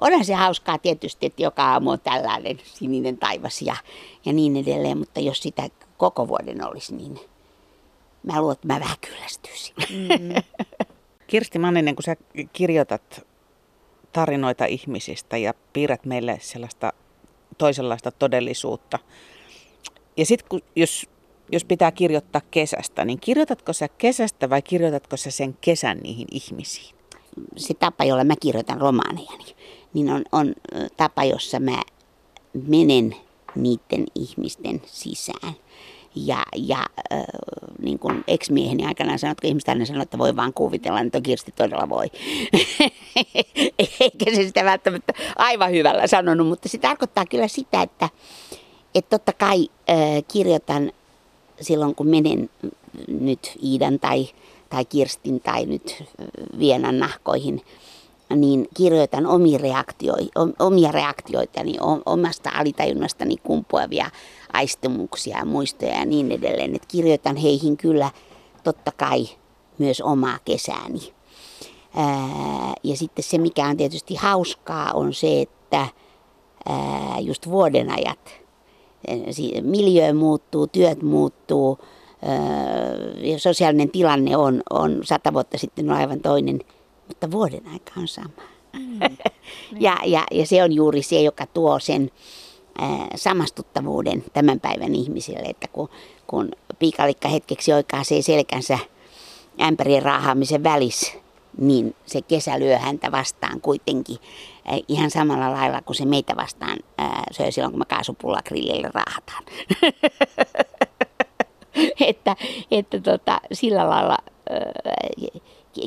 onhan 0.00 0.24
se 0.24 0.34
hauskaa 0.34 0.78
tietysti, 0.78 1.26
että 1.26 1.42
joka 1.42 1.64
aamu 1.64 1.90
on 1.90 2.00
tällainen 2.00 2.58
sininen 2.64 3.18
taivas 3.18 3.62
ja, 3.62 3.76
ja 4.24 4.32
niin 4.32 4.56
edelleen, 4.56 4.98
mutta 4.98 5.20
jos 5.20 5.42
sitä 5.42 5.68
koko 5.96 6.28
vuoden 6.28 6.66
olisi, 6.68 6.94
niin 6.94 7.20
mä 8.22 8.40
luulen, 8.40 8.52
että 8.52 8.66
mä 8.66 8.80
vähän 8.80 8.96
kyllästyisin. 9.00 9.74
Mm. 9.90 10.42
Kirsti 11.26 11.58
Manninen, 11.58 11.96
kun 11.96 12.02
sä 12.02 12.16
kirjoitat 12.52 13.26
tarinoita 14.12 14.64
ihmisistä 14.64 15.36
ja 15.36 15.54
piirrät 15.72 16.04
meille 16.04 16.38
sellaista 16.40 16.92
toisenlaista 17.58 18.10
todellisuutta. 18.10 18.98
Ja 20.16 20.26
sitten 20.26 20.60
jos, 20.76 21.06
jos 21.52 21.64
pitää 21.64 21.92
kirjoittaa 21.92 22.42
kesästä, 22.50 23.04
niin 23.04 23.20
kirjoitatko 23.20 23.72
sä 23.72 23.88
kesästä 23.88 24.50
vai 24.50 24.62
kirjoitatko 24.62 25.16
sä 25.16 25.30
sen 25.30 25.56
kesän 25.60 25.98
niihin 25.98 26.28
ihmisiin? 26.30 26.94
Se 27.56 27.74
tapa, 27.74 28.04
jolla 28.04 28.24
mä 28.24 28.34
kirjoitan 28.40 28.80
romaanejani, 28.80 29.44
niin 29.94 30.10
on, 30.10 30.24
on 30.32 30.54
tapa, 30.96 31.24
jossa 31.24 31.60
mä 31.60 31.82
menen 32.66 33.16
niiden 33.54 34.04
ihmisten 34.14 34.82
sisään. 34.86 35.54
Ja, 36.14 36.42
ja 36.56 36.86
äh, 37.12 37.24
niin 37.82 37.98
kuin 37.98 38.24
ex-mieheni 38.28 38.86
aikanaan 38.86 39.18
sanoi, 39.18 39.32
että 39.32 39.46
ihmiset 39.46 39.68
aina 39.68 39.84
sanoo, 39.84 40.02
että 40.02 40.18
voi 40.18 40.36
vaan 40.36 40.52
kuvitella, 40.52 41.00
että 41.00 41.20
Kirsti 41.20 41.52
todella 41.52 41.88
voi. 41.88 42.06
Eikä 43.78 44.34
se 44.34 44.42
sitä 44.42 44.64
välttämättä 44.64 45.12
aivan 45.36 45.70
hyvällä 45.70 46.06
sanonut, 46.06 46.48
mutta 46.48 46.68
se 46.68 46.78
tarkoittaa 46.78 47.26
kyllä 47.26 47.48
sitä, 47.48 47.82
että, 47.82 48.08
että 48.94 49.18
totta 49.18 49.32
kai 49.32 49.68
äh, 49.90 49.96
kirjoitan 50.32 50.92
silloin, 51.60 51.94
kun 51.94 52.06
menen 52.06 52.50
nyt 53.08 53.52
Iidan 53.64 53.98
tai, 53.98 54.28
tai 54.68 54.84
Kirstin 54.84 55.40
tai 55.40 55.66
nyt 55.66 56.04
Vienan 56.58 56.98
nahkoihin– 56.98 57.60
niin 58.36 58.68
kirjoitan 58.76 59.26
omia, 59.26 59.58
reaktioi, 59.58 60.28
omia 60.58 60.92
reaktioitani, 60.92 61.76
omasta 62.06 62.50
alitajunnastani 62.54 63.36
kumpuavia 63.36 64.10
aistumuksia 64.52 65.38
ja 65.38 65.44
muistoja 65.44 65.94
ja 65.94 66.04
niin 66.04 66.32
edelleen. 66.32 66.74
Et 66.74 66.86
kirjoitan 66.86 67.36
heihin 67.36 67.76
kyllä 67.76 68.10
totta 68.64 68.92
kai 68.96 69.28
myös 69.78 70.00
omaa 70.00 70.38
kesääni. 70.44 71.14
Ää, 71.96 72.74
ja 72.84 72.96
sitten 72.96 73.22
se, 73.22 73.38
mikä 73.38 73.66
on 73.66 73.76
tietysti 73.76 74.14
hauskaa, 74.14 74.92
on 74.92 75.14
se, 75.14 75.40
että 75.40 75.86
ää, 76.68 77.16
just 77.20 77.48
vuoden 77.48 77.90
ajat 77.90 78.30
miljö 79.62 80.14
muuttuu, 80.14 80.66
työt 80.66 81.02
muuttuu, 81.02 81.78
ää, 82.22 83.38
sosiaalinen 83.38 83.90
tilanne 83.90 84.36
on, 84.36 84.62
on 84.70 85.00
sata 85.04 85.32
vuotta 85.32 85.58
sitten 85.58 85.90
on 85.90 85.96
aivan 85.96 86.20
toinen– 86.20 86.60
mutta 87.10 87.30
vuoden 87.30 87.66
aika 87.72 87.92
on 87.96 88.08
sama. 88.08 88.42
Mm, 88.72 89.00
ja, 89.86 89.96
ja, 90.06 90.26
ja 90.30 90.46
se 90.46 90.64
on 90.64 90.72
juuri 90.72 91.02
se, 91.02 91.22
joka 91.22 91.46
tuo 91.46 91.78
sen 91.78 92.10
samastuttavuuden 93.14 94.24
tämän 94.32 94.60
päivän 94.60 94.94
ihmisille, 94.94 95.48
että 95.48 95.68
kun, 95.68 95.88
kun 96.26 96.48
piikalikka 96.78 97.28
hetkeksi 97.28 97.72
oikaisee 97.72 98.22
selkänsä 98.22 98.78
ämpärien 99.62 100.02
raahaamisen 100.02 100.64
välissä, 100.64 101.12
niin 101.58 101.96
se 102.06 102.22
kesä 102.22 102.60
lyö 102.60 102.78
häntä 102.78 103.12
vastaan 103.12 103.60
kuitenkin 103.60 104.18
ihan 104.88 105.10
samalla 105.10 105.52
lailla 105.52 105.82
kuin 105.82 105.96
se 105.96 106.04
meitä 106.04 106.36
vastaan 106.36 106.78
söi 107.30 107.52
silloin, 107.52 107.72
kun 107.72 107.78
me 107.80 107.84
kaasupulla 107.84 108.42
grillille 108.44 108.90
raahataan. 108.94 109.44
että 112.10 112.36
että 112.70 113.00
tota, 113.00 113.40
sillä 113.52 113.90
lailla 113.90 114.18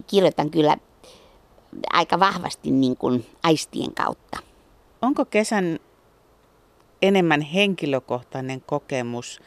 kirjoitan 0.07 0.49
kyllä 0.49 0.77
aika 1.93 2.19
vahvasti 2.19 2.71
niin 2.71 2.97
kuin 2.97 3.25
aistien 3.43 3.93
kautta. 3.93 4.39
Onko 5.01 5.25
kesän 5.25 5.79
enemmän 7.03 7.41
henkilökohtainen 7.41 8.61
kokemus 8.61 9.41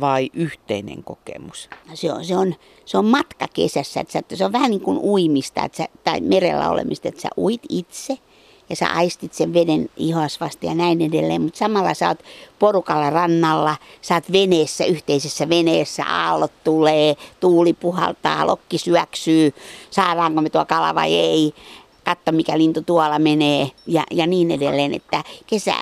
vai 0.00 0.30
yhteinen 0.32 1.04
kokemus? 1.04 1.70
Se 1.94 2.12
on, 2.12 2.24
se 2.24 2.36
on, 2.36 2.54
se 2.84 2.98
on 2.98 3.04
matka 3.04 3.48
kesässä, 3.54 4.00
että 4.00 4.36
se 4.36 4.44
on 4.44 4.52
vähän 4.52 4.70
niin 4.70 4.80
kuin 4.80 4.98
uimista 4.98 5.64
että 5.64 5.78
sä, 5.78 5.88
tai 6.04 6.20
merellä 6.20 6.70
olemista, 6.70 7.08
että 7.08 7.20
sä 7.20 7.28
uit 7.36 7.62
itse– 7.68 8.18
ja 8.70 8.76
sä 8.76 8.86
aistit 8.86 9.32
sen 9.34 9.54
veden 9.54 9.88
ihosvasti 9.96 10.66
ja 10.66 10.74
näin 10.74 11.00
edelleen, 11.00 11.42
mutta 11.42 11.58
samalla 11.58 11.94
sä 11.94 12.08
oot 12.08 12.22
porukalla 12.58 13.10
rannalla, 13.10 13.76
sä 14.00 14.14
oot 14.14 14.32
veneessä, 14.32 14.84
yhteisessä 14.84 15.48
veneessä, 15.48 16.04
aallot 16.06 16.52
tulee, 16.64 17.16
tuuli 17.40 17.72
puhaltaa, 17.72 18.46
lokki 18.46 18.78
syöksyy, 18.78 19.54
saadaanko 19.90 20.42
me 20.42 20.50
tuo 20.50 20.64
kala 20.64 20.94
vai 20.94 21.14
ei, 21.14 21.54
katso 22.04 22.32
mikä 22.32 22.58
lintu 22.58 22.82
tuolla 22.82 23.18
menee 23.18 23.70
ja, 23.86 24.04
ja 24.10 24.26
niin 24.26 24.50
edelleen, 24.50 24.94
että 24.94 25.24
kesä 25.46 25.74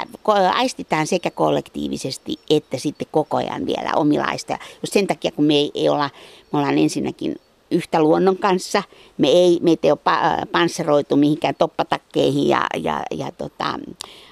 aistitaan 0.55 1.07
sekä 1.07 1.31
kollektiivisesti 1.31 2.39
että 2.51 2.79
sitten 2.79 3.09
koko 3.11 3.37
ajan 3.37 3.67
vielä 3.67 3.93
omilaista. 3.97 4.59
Just 4.83 4.93
sen 4.93 5.07
takia, 5.07 5.33
kun 5.33 5.45
me 5.45 5.55
ei, 5.55 5.71
ei 5.75 5.89
olla, 5.89 6.11
me 6.53 6.59
ollaan 6.59 6.79
ensinnäkin 6.79 7.37
yhtä 7.73 8.03
luonnon 8.03 8.37
kanssa. 8.37 8.83
Me 9.19 9.29
ei, 9.29 9.59
meitä 9.63 9.89
ei 9.89 9.93
ole 9.93 10.01
äh, 10.09 10.37
pansseroitu 10.53 11.17
mihinkään 11.17 11.55
toppatakkeihin 11.59 12.49
ja, 12.49 12.67
ja, 12.77 13.03
ja 13.11 13.33
tota, 13.33 13.79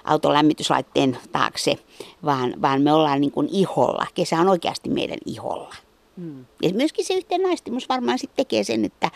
auton 0.05 0.33
lämmityslaitteen 0.33 1.19
taakse, 1.33 1.77
vaan, 2.25 2.55
vaan 2.63 2.83
me 2.83 2.93
ollaan 2.93 3.21
niin 3.21 3.33
kuin 3.33 3.49
iholla. 3.53 4.07
Kesä 4.15 4.41
on 4.41 4.49
oikeasti 4.49 4.91
meidän 4.91 5.19
iholla. 5.27 5.75
Hmm. 6.17 6.45
Ja 6.63 6.71
myöskin 6.75 7.05
se 7.05 7.15
yhteen 7.15 7.43
naistimus 7.43 7.89
varmaan 7.89 8.19
sitten 8.19 8.37
tekee 8.37 8.65
sen, 8.65 8.85
että, 8.85 9.11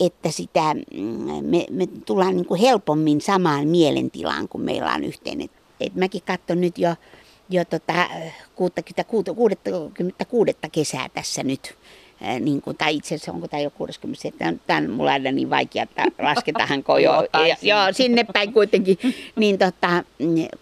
että 0.00 0.30
sitä, 0.30 0.74
mm, 0.74 1.44
me, 1.44 1.66
me 1.70 1.86
tullaan 1.86 2.36
niin 2.36 2.46
kuin 2.46 2.60
helpommin 2.60 3.20
samaan 3.20 3.68
mielentilaan, 3.68 4.48
kun 4.48 4.60
meillä 4.60 4.94
on 4.94 5.04
yhteinen. 5.04 5.48
Et 5.80 5.94
mäkin 5.94 6.22
katson 6.26 6.60
nyt 6.60 6.78
jo, 6.78 6.94
jo 7.50 7.64
tota 7.64 8.08
66, 8.56 9.24
66 9.34 10.56
kesää 10.72 11.08
tässä 11.08 11.42
nyt 11.42 11.74
niin 12.40 12.62
kuin, 12.62 12.76
tai 12.76 12.96
itse 12.96 13.14
asiassa 13.14 13.32
onko 13.32 13.48
tämä 13.48 13.60
jo 13.60 13.70
67, 13.70 14.60
tämä 14.66 14.78
on 14.78 14.90
mulla 14.90 15.12
aina 15.12 15.32
niin 15.32 15.50
vaikea, 15.50 15.82
että 15.82 16.06
lasketaanko 16.18 16.98
jo, 16.98 17.12
jo, 17.22 17.56
jo 17.62 17.76
sinne 17.92 18.24
päin 18.32 18.52
kuitenkin, 18.52 18.98
niin 19.36 19.58
tota, 19.58 20.04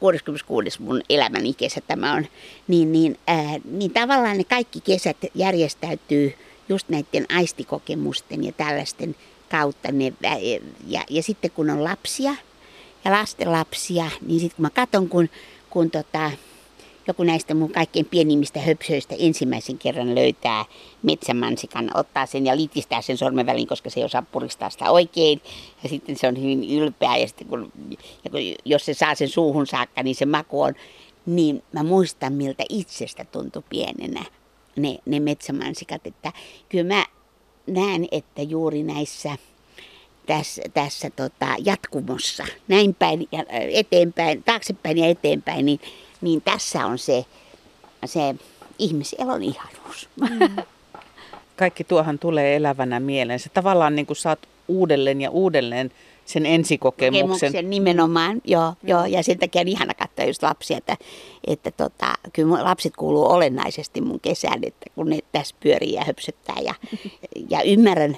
66 0.01 0.83
mun 0.83 1.03
elämäni 1.11 1.55
kesä 1.55 1.81
tämä 1.81 2.13
on, 2.13 2.27
niin, 2.69 2.93
niin, 2.93 3.17
ää, 3.27 3.55
niin 3.65 3.91
tavallaan 3.91 4.39
ne 4.39 4.45
kaikki 4.45 4.81
kesät 4.81 5.17
järjestäytyy 5.35 6.35
just 6.69 6.89
näiden 6.89 7.27
aistikokemusten 7.29 8.45
ja 8.45 8.53
tällaisten 8.53 9.17
kautta. 9.51 9.93
Ne, 9.93 10.13
ja, 10.87 11.05
ja 11.11 11.23
sitten 11.23 11.51
kun 11.51 11.71
on 11.71 11.85
lapsia 11.85 12.35
ja 13.05 13.13
lasten 13.13 13.53
lapsia, 13.53 14.11
niin 14.27 14.41
sitten 14.41 14.57
kun 14.57 14.63
mä 14.63 14.71
katson, 14.71 15.09
kun, 15.09 15.29
kun 15.71 15.91
tota, 15.91 16.31
joku 17.09 17.23
näistä 17.23 17.55
mun 17.55 17.73
kaikkein 17.73 18.07
pienimmistä 18.07 18.61
höpsöistä 18.61 19.15
ensimmäisen 19.19 19.79
kerran 19.79 20.15
löytää 20.15 20.65
metsämansikan, 21.03 21.91
ottaa 21.95 22.27
sen 22.27 22.47
ja 22.47 22.57
litistää 22.57 23.03
sen 23.03 23.17
sormen 23.17 23.47
väliin, 23.47 23.69
koska 23.69 23.91
se 23.91 24.01
ei 24.01 24.05
osaa 24.05 24.23
puristaa 24.23 24.71
sitä 24.71 24.91
oikein. 24.91 25.41
Ja 25.83 25.89
sitten 25.89 26.17
se 26.17 26.29
on 26.29 26.37
hyvin 26.37 26.71
ylpeä 26.71 27.17
ja 27.17 27.29
sitten 27.29 27.47
kun, 27.47 27.73
ja 28.25 28.31
kun, 28.31 28.41
jos 28.65 28.85
se 28.85 28.95
saa 28.95 29.15
sen 29.15 29.29
suuhun 29.29 29.67
saakka, 29.67 30.03
niin 30.03 30.17
se 30.17 30.27
maku 30.27 30.63
on. 30.63 30.75
Niin 31.27 31.63
mä 31.73 31.83
muistan, 31.83 32.33
miltä 32.33 32.65
itsestä 32.69 33.25
tuntui 33.25 33.63
pienenä 33.71 34.25
ne, 34.79 34.99
ne 35.07 35.21
metsämansikat. 35.21 36.07
Että 36.07 36.33
kyllä 36.69 36.95
mä 36.95 37.07
näen, 37.67 38.09
että 38.13 38.43
juuri 38.43 38.83
näissä 38.83 39.37
tässä, 40.27 40.63
tässä 40.75 41.11
tota, 41.11 41.55
jatkumossa, 41.65 42.45
näin 42.69 42.95
päin 42.95 43.29
ja 43.33 43.45
eteenpäin, 43.51 44.43
taaksepäin 44.43 44.99
ja 44.99 45.07
eteenpäin, 45.07 45.67
niin 45.67 45.81
niin 46.21 46.43
tässä 46.43 46.87
on 46.87 46.99
se, 46.99 47.25
se 48.05 48.35
ihmiselon 48.79 49.43
ihanuus. 49.43 50.09
Mm. 50.21 50.57
Kaikki 51.57 51.85
tuohan 51.85 52.19
tulee 52.19 52.57
elävänä 52.57 53.01
mieleen. 53.01 53.39
Se 53.39 53.49
tavallaan 53.49 53.97
niin 53.97 54.07
kuin 54.07 54.17
saat 54.17 54.39
uudelleen 54.69 55.21
ja 55.21 55.31
uudelleen 55.31 55.91
sen 56.29 56.47
ensikokemuksen. 56.47 57.29
Kokemuksen 57.29 57.71
nimenomaan, 57.71 58.41
joo, 58.45 58.71
mm. 58.71 58.89
joo, 58.89 59.05
ja 59.05 59.23
sen 59.23 59.39
takia 59.39 59.61
on 59.61 59.69
ihana 59.69 59.95
katsoa 59.95 60.25
just 60.25 60.43
lapsia, 60.43 60.79
että, 60.79 60.97
että 61.47 61.71
tota, 61.71 62.15
kyllä 62.33 62.65
lapset 62.65 62.97
kuuluu 62.97 63.27
olennaisesti 63.27 64.01
mun 64.01 64.21
kesään, 64.21 64.61
että 64.63 64.87
kun 64.95 65.11
ne 65.11 65.19
tässä 65.33 65.57
pyörii 65.61 65.93
ja 65.93 66.05
höpsöttää 66.05 66.57
ja, 66.65 66.75
ja 67.51 67.63
ymmärrän, 67.63 68.17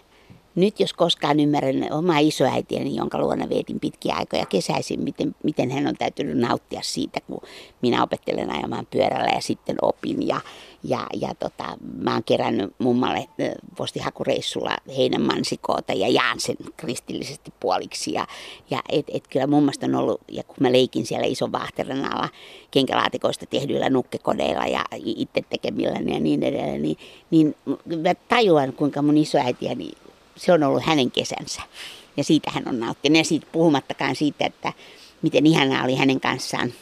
nyt 0.54 0.80
jos 0.80 0.92
koskaan 0.92 1.40
ymmärrän 1.40 1.92
omaa 1.92 2.19
isoäitiäni, 2.19 2.97
jonka 2.97 3.19
luona 3.19 3.49
vietin 3.49 3.80
pitkiä 3.80 4.14
aikoja 4.14 4.47
kesäisin, 4.47 5.00
miten, 5.00 5.35
miten 5.42 5.71
hän 5.71 5.87
on 5.87 5.95
täytynyt 5.99 6.38
nauttia 6.38 6.80
siitä, 6.83 7.21
kun 7.26 7.40
minä 7.83 8.02
opettelen 8.02 8.50
ajamaan 8.50 8.87
pyörällä 8.87 9.30
ja 9.35 9.40
sitten 9.40 9.76
opin. 9.83 10.28
Ja, 10.28 10.40
ja, 10.85 11.07
ja 11.21 11.35
tota, 11.35 11.76
mä 11.99 12.12
oon 12.12 12.25
kerännyt 12.25 12.75
mummalle 12.78 13.28
postihakureissulla 13.76 14.76
heinän 14.97 15.23
mansikoota 15.23 15.92
ja 15.92 16.09
jaan 16.09 16.40
sen 16.40 16.57
kristillisesti 16.76 17.52
puoliksi. 17.61 18.12
Ja, 18.12 18.26
ja 18.71 18.83
et, 18.88 19.07
et 19.09 19.28
kyllä 19.28 19.47
mummasta 19.47 19.87
on 19.87 19.95
ollut, 19.95 20.21
ja 20.28 20.42
kun 20.42 20.57
mä 20.61 20.73
leikin 20.73 21.07
siellä 21.07 21.26
ison 21.26 21.52
vaahteran 21.52 22.12
alla 22.12 22.28
kenkälaatikoista 22.71 23.47
tehdyillä 23.47 23.90
nukkekodeilla 23.90 24.66
ja 24.66 24.85
itse 25.04 25.45
tekemillä 25.50 25.99
ja 26.14 26.21
niin 26.21 26.42
edelleen, 26.42 26.83
niin, 26.83 26.97
niin 27.30 27.54
mä 28.02 28.14
tajuan, 28.28 28.73
kuinka 28.73 29.02
mun 29.02 29.16
isoäitiäni 29.16 29.90
se 30.40 30.52
on 30.52 30.62
ollut 30.62 30.82
hänen 30.82 31.11
kesänsä. 31.11 31.62
Ja 32.16 32.25
siitä 32.25 32.50
hän 32.50 32.68
on 32.68 32.80
nauttinut. 32.80 33.18
Ja 33.18 33.25
siitä 33.25 33.47
puhumattakaan 33.52 34.16
siitä, 34.16 34.47
että, 34.47 34.73
miten 35.23 35.47
ihanaa 35.47 35.85
oli 35.85 35.94
hänen 35.94 36.20
kanssaan. 36.20 36.73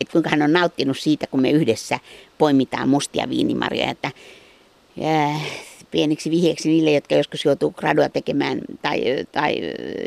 Että 0.00 0.12
kuinka 0.12 0.30
hän 0.30 0.42
on 0.42 0.52
nauttinut 0.52 0.98
siitä, 0.98 1.26
kun 1.26 1.40
me 1.40 1.50
yhdessä 1.50 1.98
poimitaan 2.38 2.88
mustia 2.88 3.28
viinimarjoja. 3.28 3.90
Että, 3.90 4.10
äh, 5.04 5.42
pieniksi 5.90 6.30
vihjeeksi 6.30 6.68
niille, 6.68 6.92
jotka 6.92 7.14
joskus 7.14 7.44
joutuu 7.44 7.70
gradua 7.70 8.08
tekemään 8.08 8.60
tai, 8.82 9.02
tai 9.32 9.58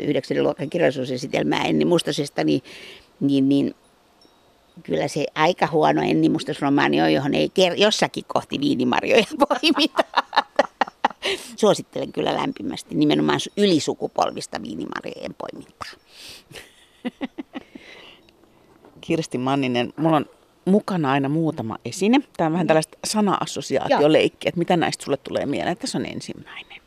9. 0.02 0.42
luokan 0.42 0.70
kirjallisuusesitelmää 0.70 1.64
Enni 1.64 1.84
Mustasesta, 1.84 2.44
niin, 2.44 2.62
niin, 3.20 3.48
niin 3.48 3.74
kyllä 4.82 5.08
se 5.08 5.26
aika 5.34 5.66
huono 5.66 6.02
Enni 6.02 6.28
Mustas-romaani 6.28 7.02
on, 7.02 7.12
johon 7.12 7.34
ei 7.34 7.50
ker- 7.60 7.76
jossakin 7.76 8.24
kohti 8.26 8.60
viinimarjoja 8.60 9.24
poimita. 9.48 10.04
Suosittelen 11.60 12.12
kyllä 12.12 12.34
lämpimästi 12.34 12.94
nimenomaan 12.94 13.40
ylisukupolvista 13.56 14.62
viinimarjojen 14.62 15.34
poimintaa. 15.38 15.92
Kirsti 19.00 19.38
Manninen, 19.38 19.92
mulla 19.96 20.16
on 20.16 20.26
mukana 20.64 21.12
aina 21.12 21.28
muutama 21.28 21.78
esine. 21.84 22.20
Tämä 22.36 22.46
on 22.46 22.52
vähän 22.52 22.66
tällaista 22.66 22.98
sana-assosiaatioleikkiä, 23.06 24.48
että 24.48 24.58
mitä 24.58 24.76
näistä 24.76 25.04
sulle 25.04 25.16
tulee 25.16 25.46
mieleen. 25.46 25.76
Tässä 25.76 25.98
on 25.98 26.06
ensimmäinen. 26.06 26.82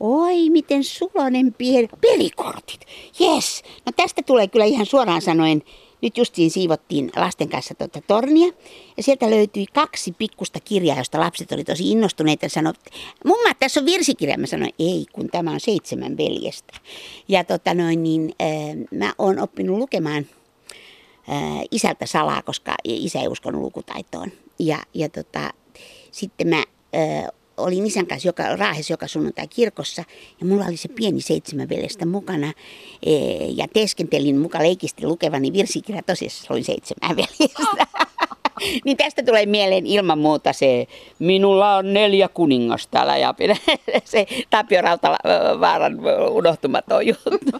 Oi, 0.00 0.50
miten 0.50 0.84
sulonen 0.84 1.54
pieni. 1.58 1.88
Pelikortit. 2.00 2.80
Yes. 3.20 3.62
No 3.86 3.92
tästä 3.96 4.22
tulee 4.22 4.48
kyllä 4.48 4.64
ihan 4.64 4.86
suoraan 4.86 5.22
sanoen. 5.22 5.62
Nyt 6.02 6.18
justiin 6.18 6.50
siivottiin 6.50 7.10
lasten 7.16 7.48
kanssa 7.48 7.74
tuota 7.74 8.00
tornia. 8.06 8.52
Ja 8.96 9.02
sieltä 9.02 9.30
löytyi 9.30 9.66
kaksi 9.66 10.12
pikkusta 10.12 10.60
kirjaa, 10.60 10.98
josta 10.98 11.20
lapset 11.20 11.52
oli 11.52 11.64
tosi 11.64 11.90
innostuneita 11.90 12.44
ja 12.44 12.50
sanoivat, 12.50 12.80
mumma, 13.24 13.54
tässä 13.54 13.80
on 13.80 13.86
virsikirja. 13.86 14.38
Mä 14.38 14.46
sanoin, 14.46 14.74
ei, 14.78 15.06
kun 15.12 15.28
tämä 15.28 15.50
on 15.50 15.60
seitsemän 15.60 16.16
veljestä. 16.16 16.72
Ja 17.28 17.44
tota 17.44 17.74
noin, 17.74 18.02
niin, 18.02 18.34
äh, 18.42 18.98
mä 18.98 19.12
oon 19.18 19.38
oppinut 19.38 19.78
lukemaan 19.78 20.26
ää, 21.28 21.62
isältä 21.70 22.06
salaa, 22.06 22.42
koska 22.42 22.74
isä 22.84 23.20
ei 23.20 23.28
uskonut 23.28 23.62
lukutaitoon. 23.62 24.32
Ja, 24.58 24.78
ja 24.94 25.08
tota, 25.08 25.50
sitten 26.10 26.48
mä 26.48 26.64
ää, 26.92 27.28
olin 27.56 27.86
isän 27.86 28.06
kanssa 28.06 28.28
joka, 28.28 28.56
Raahes 28.56 28.90
joka 28.90 29.06
sunnuntai 29.06 29.48
kirkossa 29.48 30.04
ja 30.40 30.46
mulla 30.46 30.64
oli 30.64 30.76
se 30.76 30.88
pieni 30.88 31.20
seitsemän 31.20 31.68
veljestä 31.68 32.06
mukana 32.06 32.52
e, 33.02 33.12
ja 33.56 33.66
teeskentelin 33.72 34.38
mukaan 34.38 34.64
leikisti 34.64 35.06
lukevani 35.06 35.52
virsikirja, 35.52 36.02
tosiaan 36.02 36.32
oli 36.50 36.62
seitsemän 36.62 37.16
veljestä. 37.16 37.86
niin 38.84 38.96
tästä 38.96 39.22
tulee 39.22 39.46
mieleen 39.46 39.86
ilman 39.86 40.18
muuta 40.18 40.52
se, 40.52 40.86
minulla 41.18 41.76
on 41.76 41.92
neljä 41.92 42.28
kuningasta 42.28 42.90
täällä 42.90 43.16
ja 43.16 43.34
se 44.04 44.26
Tapio 44.50 44.82
Rautavaaran 44.82 45.98
unohtumaton 46.30 47.06
juttu 47.06 47.58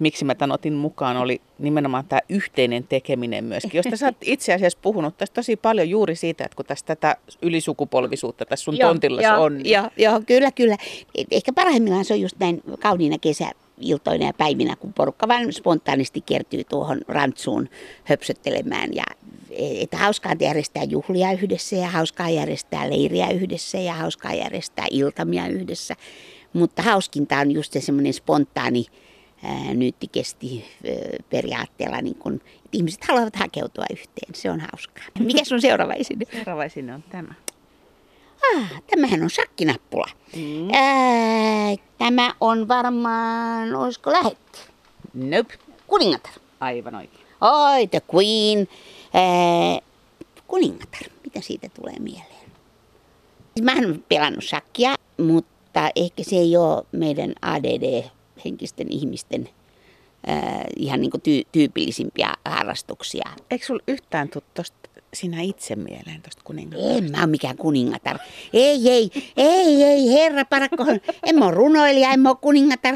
miksi 0.00 0.24
mä 0.24 0.34
tämän 0.34 0.54
otin 0.54 0.72
mukaan, 0.72 1.16
oli 1.16 1.40
nimenomaan 1.58 2.04
tämä 2.04 2.20
yhteinen 2.28 2.84
tekeminen 2.84 3.44
myöskin, 3.44 3.70
josta 3.74 3.96
sä 3.96 4.06
oot 4.06 4.16
itse 4.22 4.54
asiassa 4.54 4.78
puhunut 4.82 5.18
tässä 5.18 5.34
tosi 5.34 5.56
paljon 5.56 5.88
juuri 5.88 6.16
siitä, 6.16 6.44
että 6.44 6.56
kun 6.56 6.64
tässä 6.64 6.86
tätä 6.86 7.16
ylisukupolvisuutta 7.42 8.44
tässä 8.44 8.64
sun 8.64 8.78
tontilla 8.78 9.36
on. 9.38 9.58
Niin... 9.58 9.72
Joo, 9.72 9.90
joo, 9.96 10.20
kyllä, 10.26 10.50
kyllä. 10.52 10.76
Ehkä 11.30 11.52
parhaimmillaan 11.52 12.04
se 12.04 12.14
on 12.14 12.20
just 12.20 12.36
näin 12.38 12.62
kauniina 12.78 13.16
kesäiltoina 13.18 14.26
ja 14.26 14.32
päivinä, 14.32 14.76
kun 14.76 14.92
porukka 14.92 15.28
vain 15.28 15.52
spontaanisti 15.52 16.20
kertyy 16.20 16.64
tuohon 16.64 17.00
rantsuun 17.08 17.68
höpsöttelemään 18.04 18.94
ja 18.94 19.04
että 19.58 19.96
hauskaa 19.96 20.32
järjestää 20.40 20.84
juhlia 20.84 21.32
yhdessä 21.32 21.76
ja 21.76 21.88
hauskaa 21.88 22.30
järjestää 22.30 22.90
leiriä 22.90 23.30
yhdessä 23.30 23.78
ja 23.78 23.94
hauskaa 23.94 24.34
järjestää 24.34 24.86
iltamia 24.90 25.46
yhdessä. 25.46 25.96
Mutta 26.52 26.82
hauskinta 26.82 27.38
on 27.38 27.50
just 27.50 27.72
se 27.72 27.80
semmoinen 27.80 28.14
spontaani 28.14 28.86
nyyttikesti 29.74 30.64
periaatteella, 31.30 32.00
niin 32.02 32.14
kun, 32.14 32.34
että 32.34 32.68
ihmiset 32.72 33.04
haluavat 33.04 33.36
hakeutua 33.36 33.84
yhteen. 33.92 34.34
Se 34.34 34.50
on 34.50 34.60
hauskaa. 34.60 35.04
Mikä 35.26 35.44
sun 35.44 35.60
seuraava 35.60 35.92
esine? 35.92 36.24
Seuraava 36.32 36.64
esine 36.64 36.94
on 36.94 37.04
tämä. 37.10 37.34
Ah, 38.56 38.82
tämähän 38.90 39.22
on 39.22 39.30
shakkinappula. 39.30 40.06
Mm. 40.36 40.68
Ää, 40.72 41.76
tämä 41.98 42.34
on 42.40 42.68
varmaan, 42.68 43.76
olisiko 43.76 44.12
lähetti? 44.12 44.58
Nope. 45.14 45.54
Kuningatar. 45.86 46.32
Aivan 46.60 46.94
oikein. 46.94 47.26
Oi, 47.40 47.86
the 47.86 48.02
queen. 48.14 48.68
Ää, 49.14 49.80
kuningatar. 50.46 51.02
Mitä 51.24 51.40
siitä 51.40 51.68
tulee 51.68 51.98
mieleen? 51.98 52.48
Mä 53.62 53.72
en 53.72 54.04
pelannut 54.08 54.44
shakkia, 54.44 54.94
mutta 55.18 55.90
ehkä 55.96 56.22
se 56.22 56.36
ei 56.36 56.56
ole 56.56 56.84
meidän 56.92 57.32
ADD 57.42 58.04
henkisten 58.44 58.92
ihmisten 58.92 59.48
äh, 60.28 60.64
ihan 60.76 61.00
niin 61.00 61.10
tyy- 61.22 61.46
tyypillisimpiä 61.52 62.34
harrastuksia. 62.44 63.30
Eikö 63.50 63.66
sinulla 63.66 63.84
yhtään 63.88 64.28
tosta 64.54 64.88
sinä 65.14 65.40
itse 65.40 65.76
mieleen 65.76 66.22
tuosta 66.22 66.42
kuningatarista? 66.44 67.04
En 67.04 67.10
mä 67.10 67.18
ole 67.18 67.26
mikään 67.26 67.56
kuningatar. 67.56 68.18
Ei, 68.52 68.88
ei, 68.88 69.10
ei, 69.36 69.82
ei, 69.82 70.12
herra 70.12 70.44
parakko. 70.44 70.84
En 71.26 71.38
mä 71.38 71.44
ole 71.44 71.54
runoilija, 71.54 72.12
en 72.12 72.20
mä 72.20 72.28
ole 72.28 72.38
kuningatar. 72.40 72.94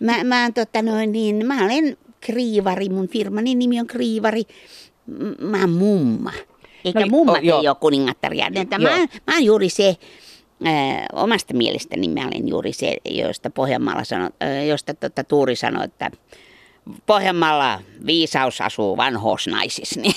Mä, 0.00 0.24
mä, 0.24 0.50
tota 0.54 0.82
noin, 0.82 1.12
niin, 1.12 1.46
mä 1.46 1.64
olen 1.64 1.96
kriivari, 2.20 2.88
mun 2.88 3.08
firmani 3.08 3.54
nimi 3.54 3.80
on 3.80 3.86
kriivari. 3.86 4.42
Mä 5.40 5.60
oon 5.60 5.70
mumma. 5.70 6.32
Eikä 6.84 7.00
no, 7.00 7.06
mummat 7.06 7.36
oh, 7.36 7.42
ei 7.42 7.68
ole 7.68 7.76
kuningattaria. 7.80 8.50
Mä, 8.50 8.98
mä 9.26 9.34
oon 9.34 9.44
juuri 9.44 9.68
se, 9.68 9.96
omasta 11.12 11.54
mielestäni 11.54 12.08
mä 12.08 12.20
olen 12.20 12.48
juuri 12.48 12.72
se, 12.72 12.96
josta 13.04 13.50
Pohjanmaalla 13.50 14.04
sano, 14.04 14.30
josta 14.68 14.94
tota, 14.94 15.24
Tuuri 15.24 15.56
sanoi, 15.56 15.84
että 15.84 16.10
Pohjanmaalla 17.06 17.80
viisaus 18.06 18.60
asuu 18.60 18.96
vanhoissa 18.96 19.50
naisissa. 19.50 20.00
Niin 20.00 20.14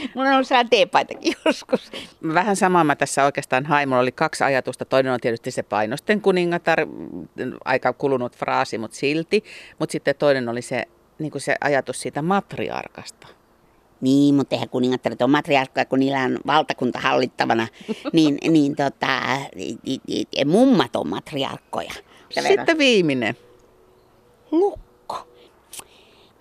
Mulla 0.14 0.30
on 0.30 0.44
sellainen 0.44 0.70
teepaitakin 0.70 1.34
joskus. 1.44 1.90
Vähän 2.34 2.56
samaa 2.56 2.84
mä 2.84 2.96
tässä 2.96 3.24
oikeastaan 3.24 3.66
hain. 3.66 3.88
Mulla 3.88 4.02
oli 4.02 4.12
kaksi 4.12 4.44
ajatusta. 4.44 4.84
Toinen 4.84 5.12
on 5.12 5.20
tietysti 5.20 5.50
se 5.50 5.62
painosten 5.62 6.20
kuningatar, 6.20 6.78
aika 7.64 7.92
kulunut 7.92 8.36
fraasi, 8.36 8.78
mutta 8.78 8.96
silti. 8.96 9.44
Mutta 9.78 9.92
sitten 9.92 10.14
toinen 10.18 10.48
oli 10.48 10.62
se, 10.62 10.84
niin 11.18 11.32
se 11.36 11.56
ajatus 11.60 12.00
siitä 12.00 12.22
matriarkasta. 12.22 13.39
Niin, 14.00 14.34
mutta 14.34 14.54
eihän 14.54 14.68
kuningattaret 14.68 15.22
ole 15.22 15.30
matriarkkoja, 15.30 15.84
kun 15.84 15.98
niillä 15.98 16.22
on 16.22 16.38
valtakunta 16.46 16.98
hallittavana. 16.98 17.66
niin, 18.12 18.38
niin 18.50 18.76
tota, 18.76 19.18
mummat 20.46 20.96
on 20.96 21.08
matriarkkoja. 21.08 21.92
Sitten 22.48 22.78
viimeinen. 22.78 23.36
Lukko. 24.50 25.16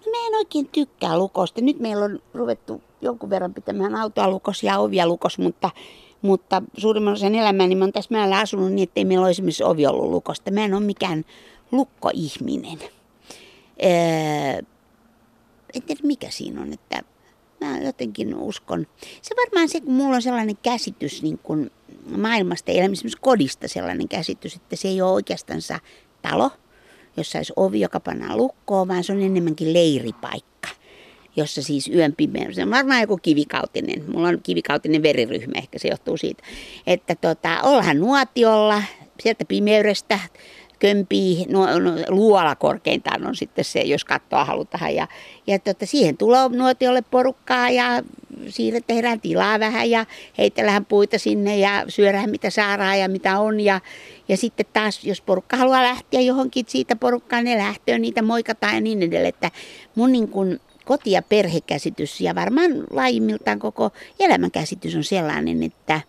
No, 0.06 0.12
mä 0.12 0.28
en 0.28 0.36
oikein 0.36 0.70
tykkää 0.72 1.18
lukosta. 1.18 1.62
Nyt 1.62 1.80
meillä 1.80 2.06
on 2.06 2.20
ruvettu 2.34 2.82
jonkun 3.02 3.30
verran 3.30 3.54
pitämään 3.54 3.96
autoa 3.96 4.30
lukos 4.30 4.64
ja 4.64 4.80
ovia 4.80 5.08
lukos, 5.08 5.38
mutta, 5.38 5.70
mutta 6.22 6.62
suurimman 6.78 7.14
osan 7.14 7.36
elämääni 7.36 7.76
mä 7.76 7.84
oon 7.84 7.92
tässä 7.92 8.14
mäellä 8.14 8.40
asunut 8.40 8.72
niin, 8.72 8.84
ettei 8.84 9.06
meillä 9.06 9.24
ole 9.24 9.30
esimerkiksi 9.30 9.64
ovi 9.64 9.88
ollut 9.88 10.10
lukosta. 10.10 10.52
Mä 10.52 10.66
en 10.66 10.74
ole 10.74 10.84
mikään 10.84 11.26
lukkoihminen. 11.72 12.80
Öö, 13.84 14.62
en 15.74 15.82
tiedä 15.86 16.02
mikä 16.04 16.30
siinä 16.30 16.62
on, 16.62 16.74
että 16.74 17.02
mä 17.62 17.80
jotenkin 17.80 18.36
uskon. 18.36 18.88
Se 19.22 19.36
varmaan 19.46 19.70
se, 19.70 19.82
kun 19.82 19.94
mulla 19.94 20.16
on 20.16 20.22
sellainen 20.22 20.58
käsitys 20.64 21.24
niin 21.24 21.40
kuin 21.44 21.72
maailmasta, 22.18 22.72
ja 22.72 22.84
esimerkiksi 22.84 23.18
kodista 23.22 23.68
sellainen 23.68 24.08
käsitys, 24.08 24.56
että 24.56 24.76
se 24.76 24.88
ei 24.88 25.02
ole 25.02 25.12
oikeastaan 25.12 25.62
talo, 26.22 26.52
jossa 27.18 27.40
olisi 27.40 27.54
ovi, 27.56 27.80
joka 27.80 28.00
pannaan 28.00 28.38
lukkoon, 28.38 28.88
vaan 28.88 29.04
se 29.04 29.14
on 29.14 29.22
enemmänkin 29.22 29.74
leiripaikka, 29.74 30.70
jossa 31.36 31.62
siis 31.62 31.88
yön 31.88 32.14
pimeä, 32.18 32.52
se 32.52 32.64
on 32.64 32.72
varmaan 32.72 33.02
joku 33.02 33.18
kivikautinen, 33.18 34.12
mulla 34.12 34.28
on 34.28 34.40
kivikautinen 34.44 35.04
veriryhmä, 35.04 35.54
ehkä 35.58 35.80
se 35.80 35.88
johtuu 35.88 36.18
siitä, 36.18 36.44
että 36.88 37.16
tota, 37.16 37.62
ollaan 37.62 38.00
nuotiolla, 38.00 38.84
sieltä 39.24 39.46
pimeydestä 39.46 40.20
kömpii, 40.80 41.46
no, 41.50 41.80
no, 41.80 41.92
luola 42.08 42.56
korkeintaan 42.56 43.28
on 43.28 43.36
sitten 43.36 43.66
se, 43.66 43.82
jos 43.82 44.06
kattoa 44.06 44.46
halutaan. 44.46 44.96
Ja, 44.96 45.08
ja 45.48 45.60
tota, 45.60 45.86
siihen 45.86 46.18
tulee 46.18 46.50
nuotiolle 46.50 47.02
porukkaa 47.02 47.70
ja 47.70 48.04
siitä 48.48 48.82
tehdään 48.88 49.22
tilaa 49.22 49.60
vähän 49.60 49.90
ja 49.90 50.06
heitellään 50.38 50.86
puita 50.86 51.20
sinne 51.20 51.58
ja 51.58 51.86
syödään 51.88 52.30
mitä 52.30 52.50
saadaan 52.50 53.00
ja 53.00 53.10
mitä 53.10 53.40
on. 53.40 53.60
Ja, 53.60 53.82
ja 54.28 54.38
sitten 54.38 54.66
taas, 54.74 55.04
jos 55.04 55.22
porukka 55.22 55.58
haluaa 55.58 55.84
lähteä 55.84 56.22
johonkin 56.22 56.66
siitä 56.68 56.96
porukkaan, 56.96 57.44
ne 57.44 57.58
lähtöön, 57.58 58.02
niitä 58.02 58.22
moikataan 58.22 58.76
ja 58.76 58.82
niin 58.82 59.04
edelleen. 59.04 59.30
Että 59.30 59.52
mun 59.96 60.12
niin 60.12 60.28
kuin 60.28 60.60
koti- 60.86 61.12
ja 61.12 61.22
perhekäsitys 61.22 62.22
ja 62.22 62.36
varmaan 62.36 62.72
laajimmiltaan 62.90 63.60
koko 63.60 63.92
elämänkäsitys 64.20 64.96
on 64.96 65.04
sellainen, 65.04 65.64
että 65.64 66.02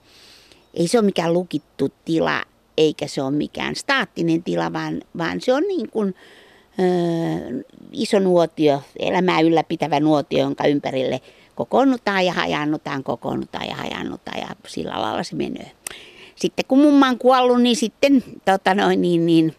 ei 0.74 0.88
se 0.88 0.98
ole 0.98 1.06
mikään 1.06 1.33
lukittu 1.33 1.88
tila, 2.04 2.42
eikä 2.81 3.07
se 3.07 3.23
ole 3.23 3.31
mikään 3.31 3.77
staattinen 3.77 4.43
tila, 4.43 4.73
vaan, 4.73 5.01
vaan 5.19 5.40
se 5.40 5.53
on 5.53 5.62
niin 5.62 5.90
kuin, 5.90 6.14
ö, 6.79 6.83
iso 7.93 8.19
nuotio, 8.19 8.83
elämää 8.99 9.40
ylläpitävä 9.40 10.01
nuotio, 10.01 10.38
jonka 10.38 10.66
ympärille 10.66 11.21
kokoonnutaan 11.55 12.27
ja 12.27 12.33
hajannutaan, 12.33 13.05
kokoonnutaan 13.05 13.66
ja 13.66 13.75
hajannutaan 13.75 14.40
ja 14.40 14.49
sillä 14.66 15.01
lailla 15.01 15.23
se 15.23 15.37
menee. 15.37 15.71
Sitten 16.37 16.64
kun 16.69 16.79
mumma 16.79 17.09
on 17.09 17.19
kuollut, 17.19 17.62
niin 17.62 17.77
sitten 17.77 18.25
tota 18.45 18.75
noin, 18.75 19.03
niin, 19.03 19.27
niin, 19.27 19.55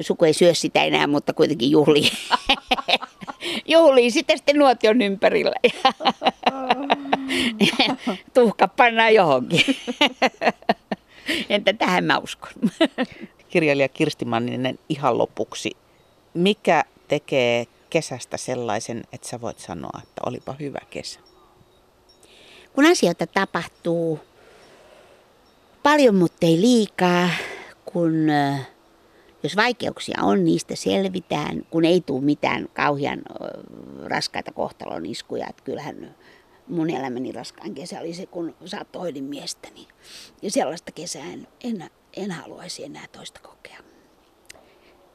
suku 0.00 0.24
ei 0.24 0.32
syö 0.32 0.54
sitä 0.54 0.84
enää, 0.84 1.06
mutta 1.06 1.32
kuitenkin 1.32 1.70
juhli. 1.70 2.02
juhlii 3.68 4.10
sitten 4.20 4.38
sitten 4.38 4.56
nuotion 4.56 5.02
ympärillä. 5.02 5.54
Tuhka 8.34 8.68
pannaan 8.68 9.14
johonkin. 9.14 9.62
Entä 11.48 11.72
tähän 11.72 12.04
mä 12.04 12.18
uskon. 12.18 12.52
Kirjailija 13.50 13.88
Kirsti 13.88 14.24
Manninen 14.24 14.78
ihan 14.88 15.18
lopuksi. 15.18 15.70
Mikä 16.34 16.84
tekee 17.08 17.66
kesästä 17.90 18.36
sellaisen, 18.36 19.02
että 19.12 19.28
sä 19.28 19.40
voit 19.40 19.58
sanoa, 19.58 20.00
että 20.02 20.22
olipa 20.26 20.54
hyvä 20.60 20.78
kesä? 20.90 21.20
Kun 22.72 22.86
asioita 22.86 23.26
tapahtuu 23.26 24.20
paljon, 25.82 26.14
mutta 26.14 26.46
ei 26.46 26.60
liikaa, 26.60 27.28
kun 27.84 28.26
jos 29.42 29.56
vaikeuksia 29.56 30.18
on, 30.22 30.44
niistä 30.44 30.76
selvitään, 30.76 31.62
kun 31.70 31.84
ei 31.84 32.00
tule 32.00 32.24
mitään 32.24 32.68
kauhean 32.74 33.22
raskaita 34.04 34.52
kohtalon 34.52 35.06
iskuja. 35.06 35.46
Että 35.50 35.62
kyllähän 35.62 36.14
mun 36.70 36.90
elämäni 36.90 37.32
raskaan 37.32 37.74
kesä 37.74 38.00
oli 38.00 38.14
se, 38.14 38.26
kun 38.26 38.54
saattohoidin 38.64 39.24
miestäni. 39.24 39.88
Ja 40.42 40.50
sellaista 40.50 40.92
kesää 40.92 41.32
en, 41.32 41.48
en, 41.64 41.90
en 42.16 42.30
haluaisi 42.30 42.84
enää 42.84 43.06
toista 43.12 43.40
kokea. 43.40 43.78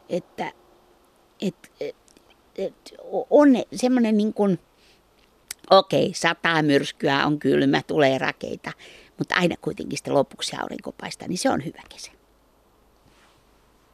Että 0.09 0.51
et, 1.41 1.71
et, 1.79 1.95
et, 2.57 2.93
on 3.29 3.49
semmoinen 3.75 4.17
niin 4.17 4.33
kuin, 4.33 4.59
okei, 5.71 6.05
okay, 6.05 6.13
sataa 6.13 6.61
myrskyä, 6.61 7.25
on 7.25 7.39
kylmä, 7.39 7.81
tulee 7.81 8.17
rakeita, 8.17 8.71
mutta 9.17 9.35
aina 9.35 9.55
kuitenkin 9.61 9.97
sitten 9.97 10.13
lopuksi 10.13 10.55
aurinko 10.55 10.91
paistaa, 10.91 11.27
niin 11.27 11.37
se 11.37 11.49
on 11.49 11.65
hyvä 11.65 11.81
kesä. 11.89 12.11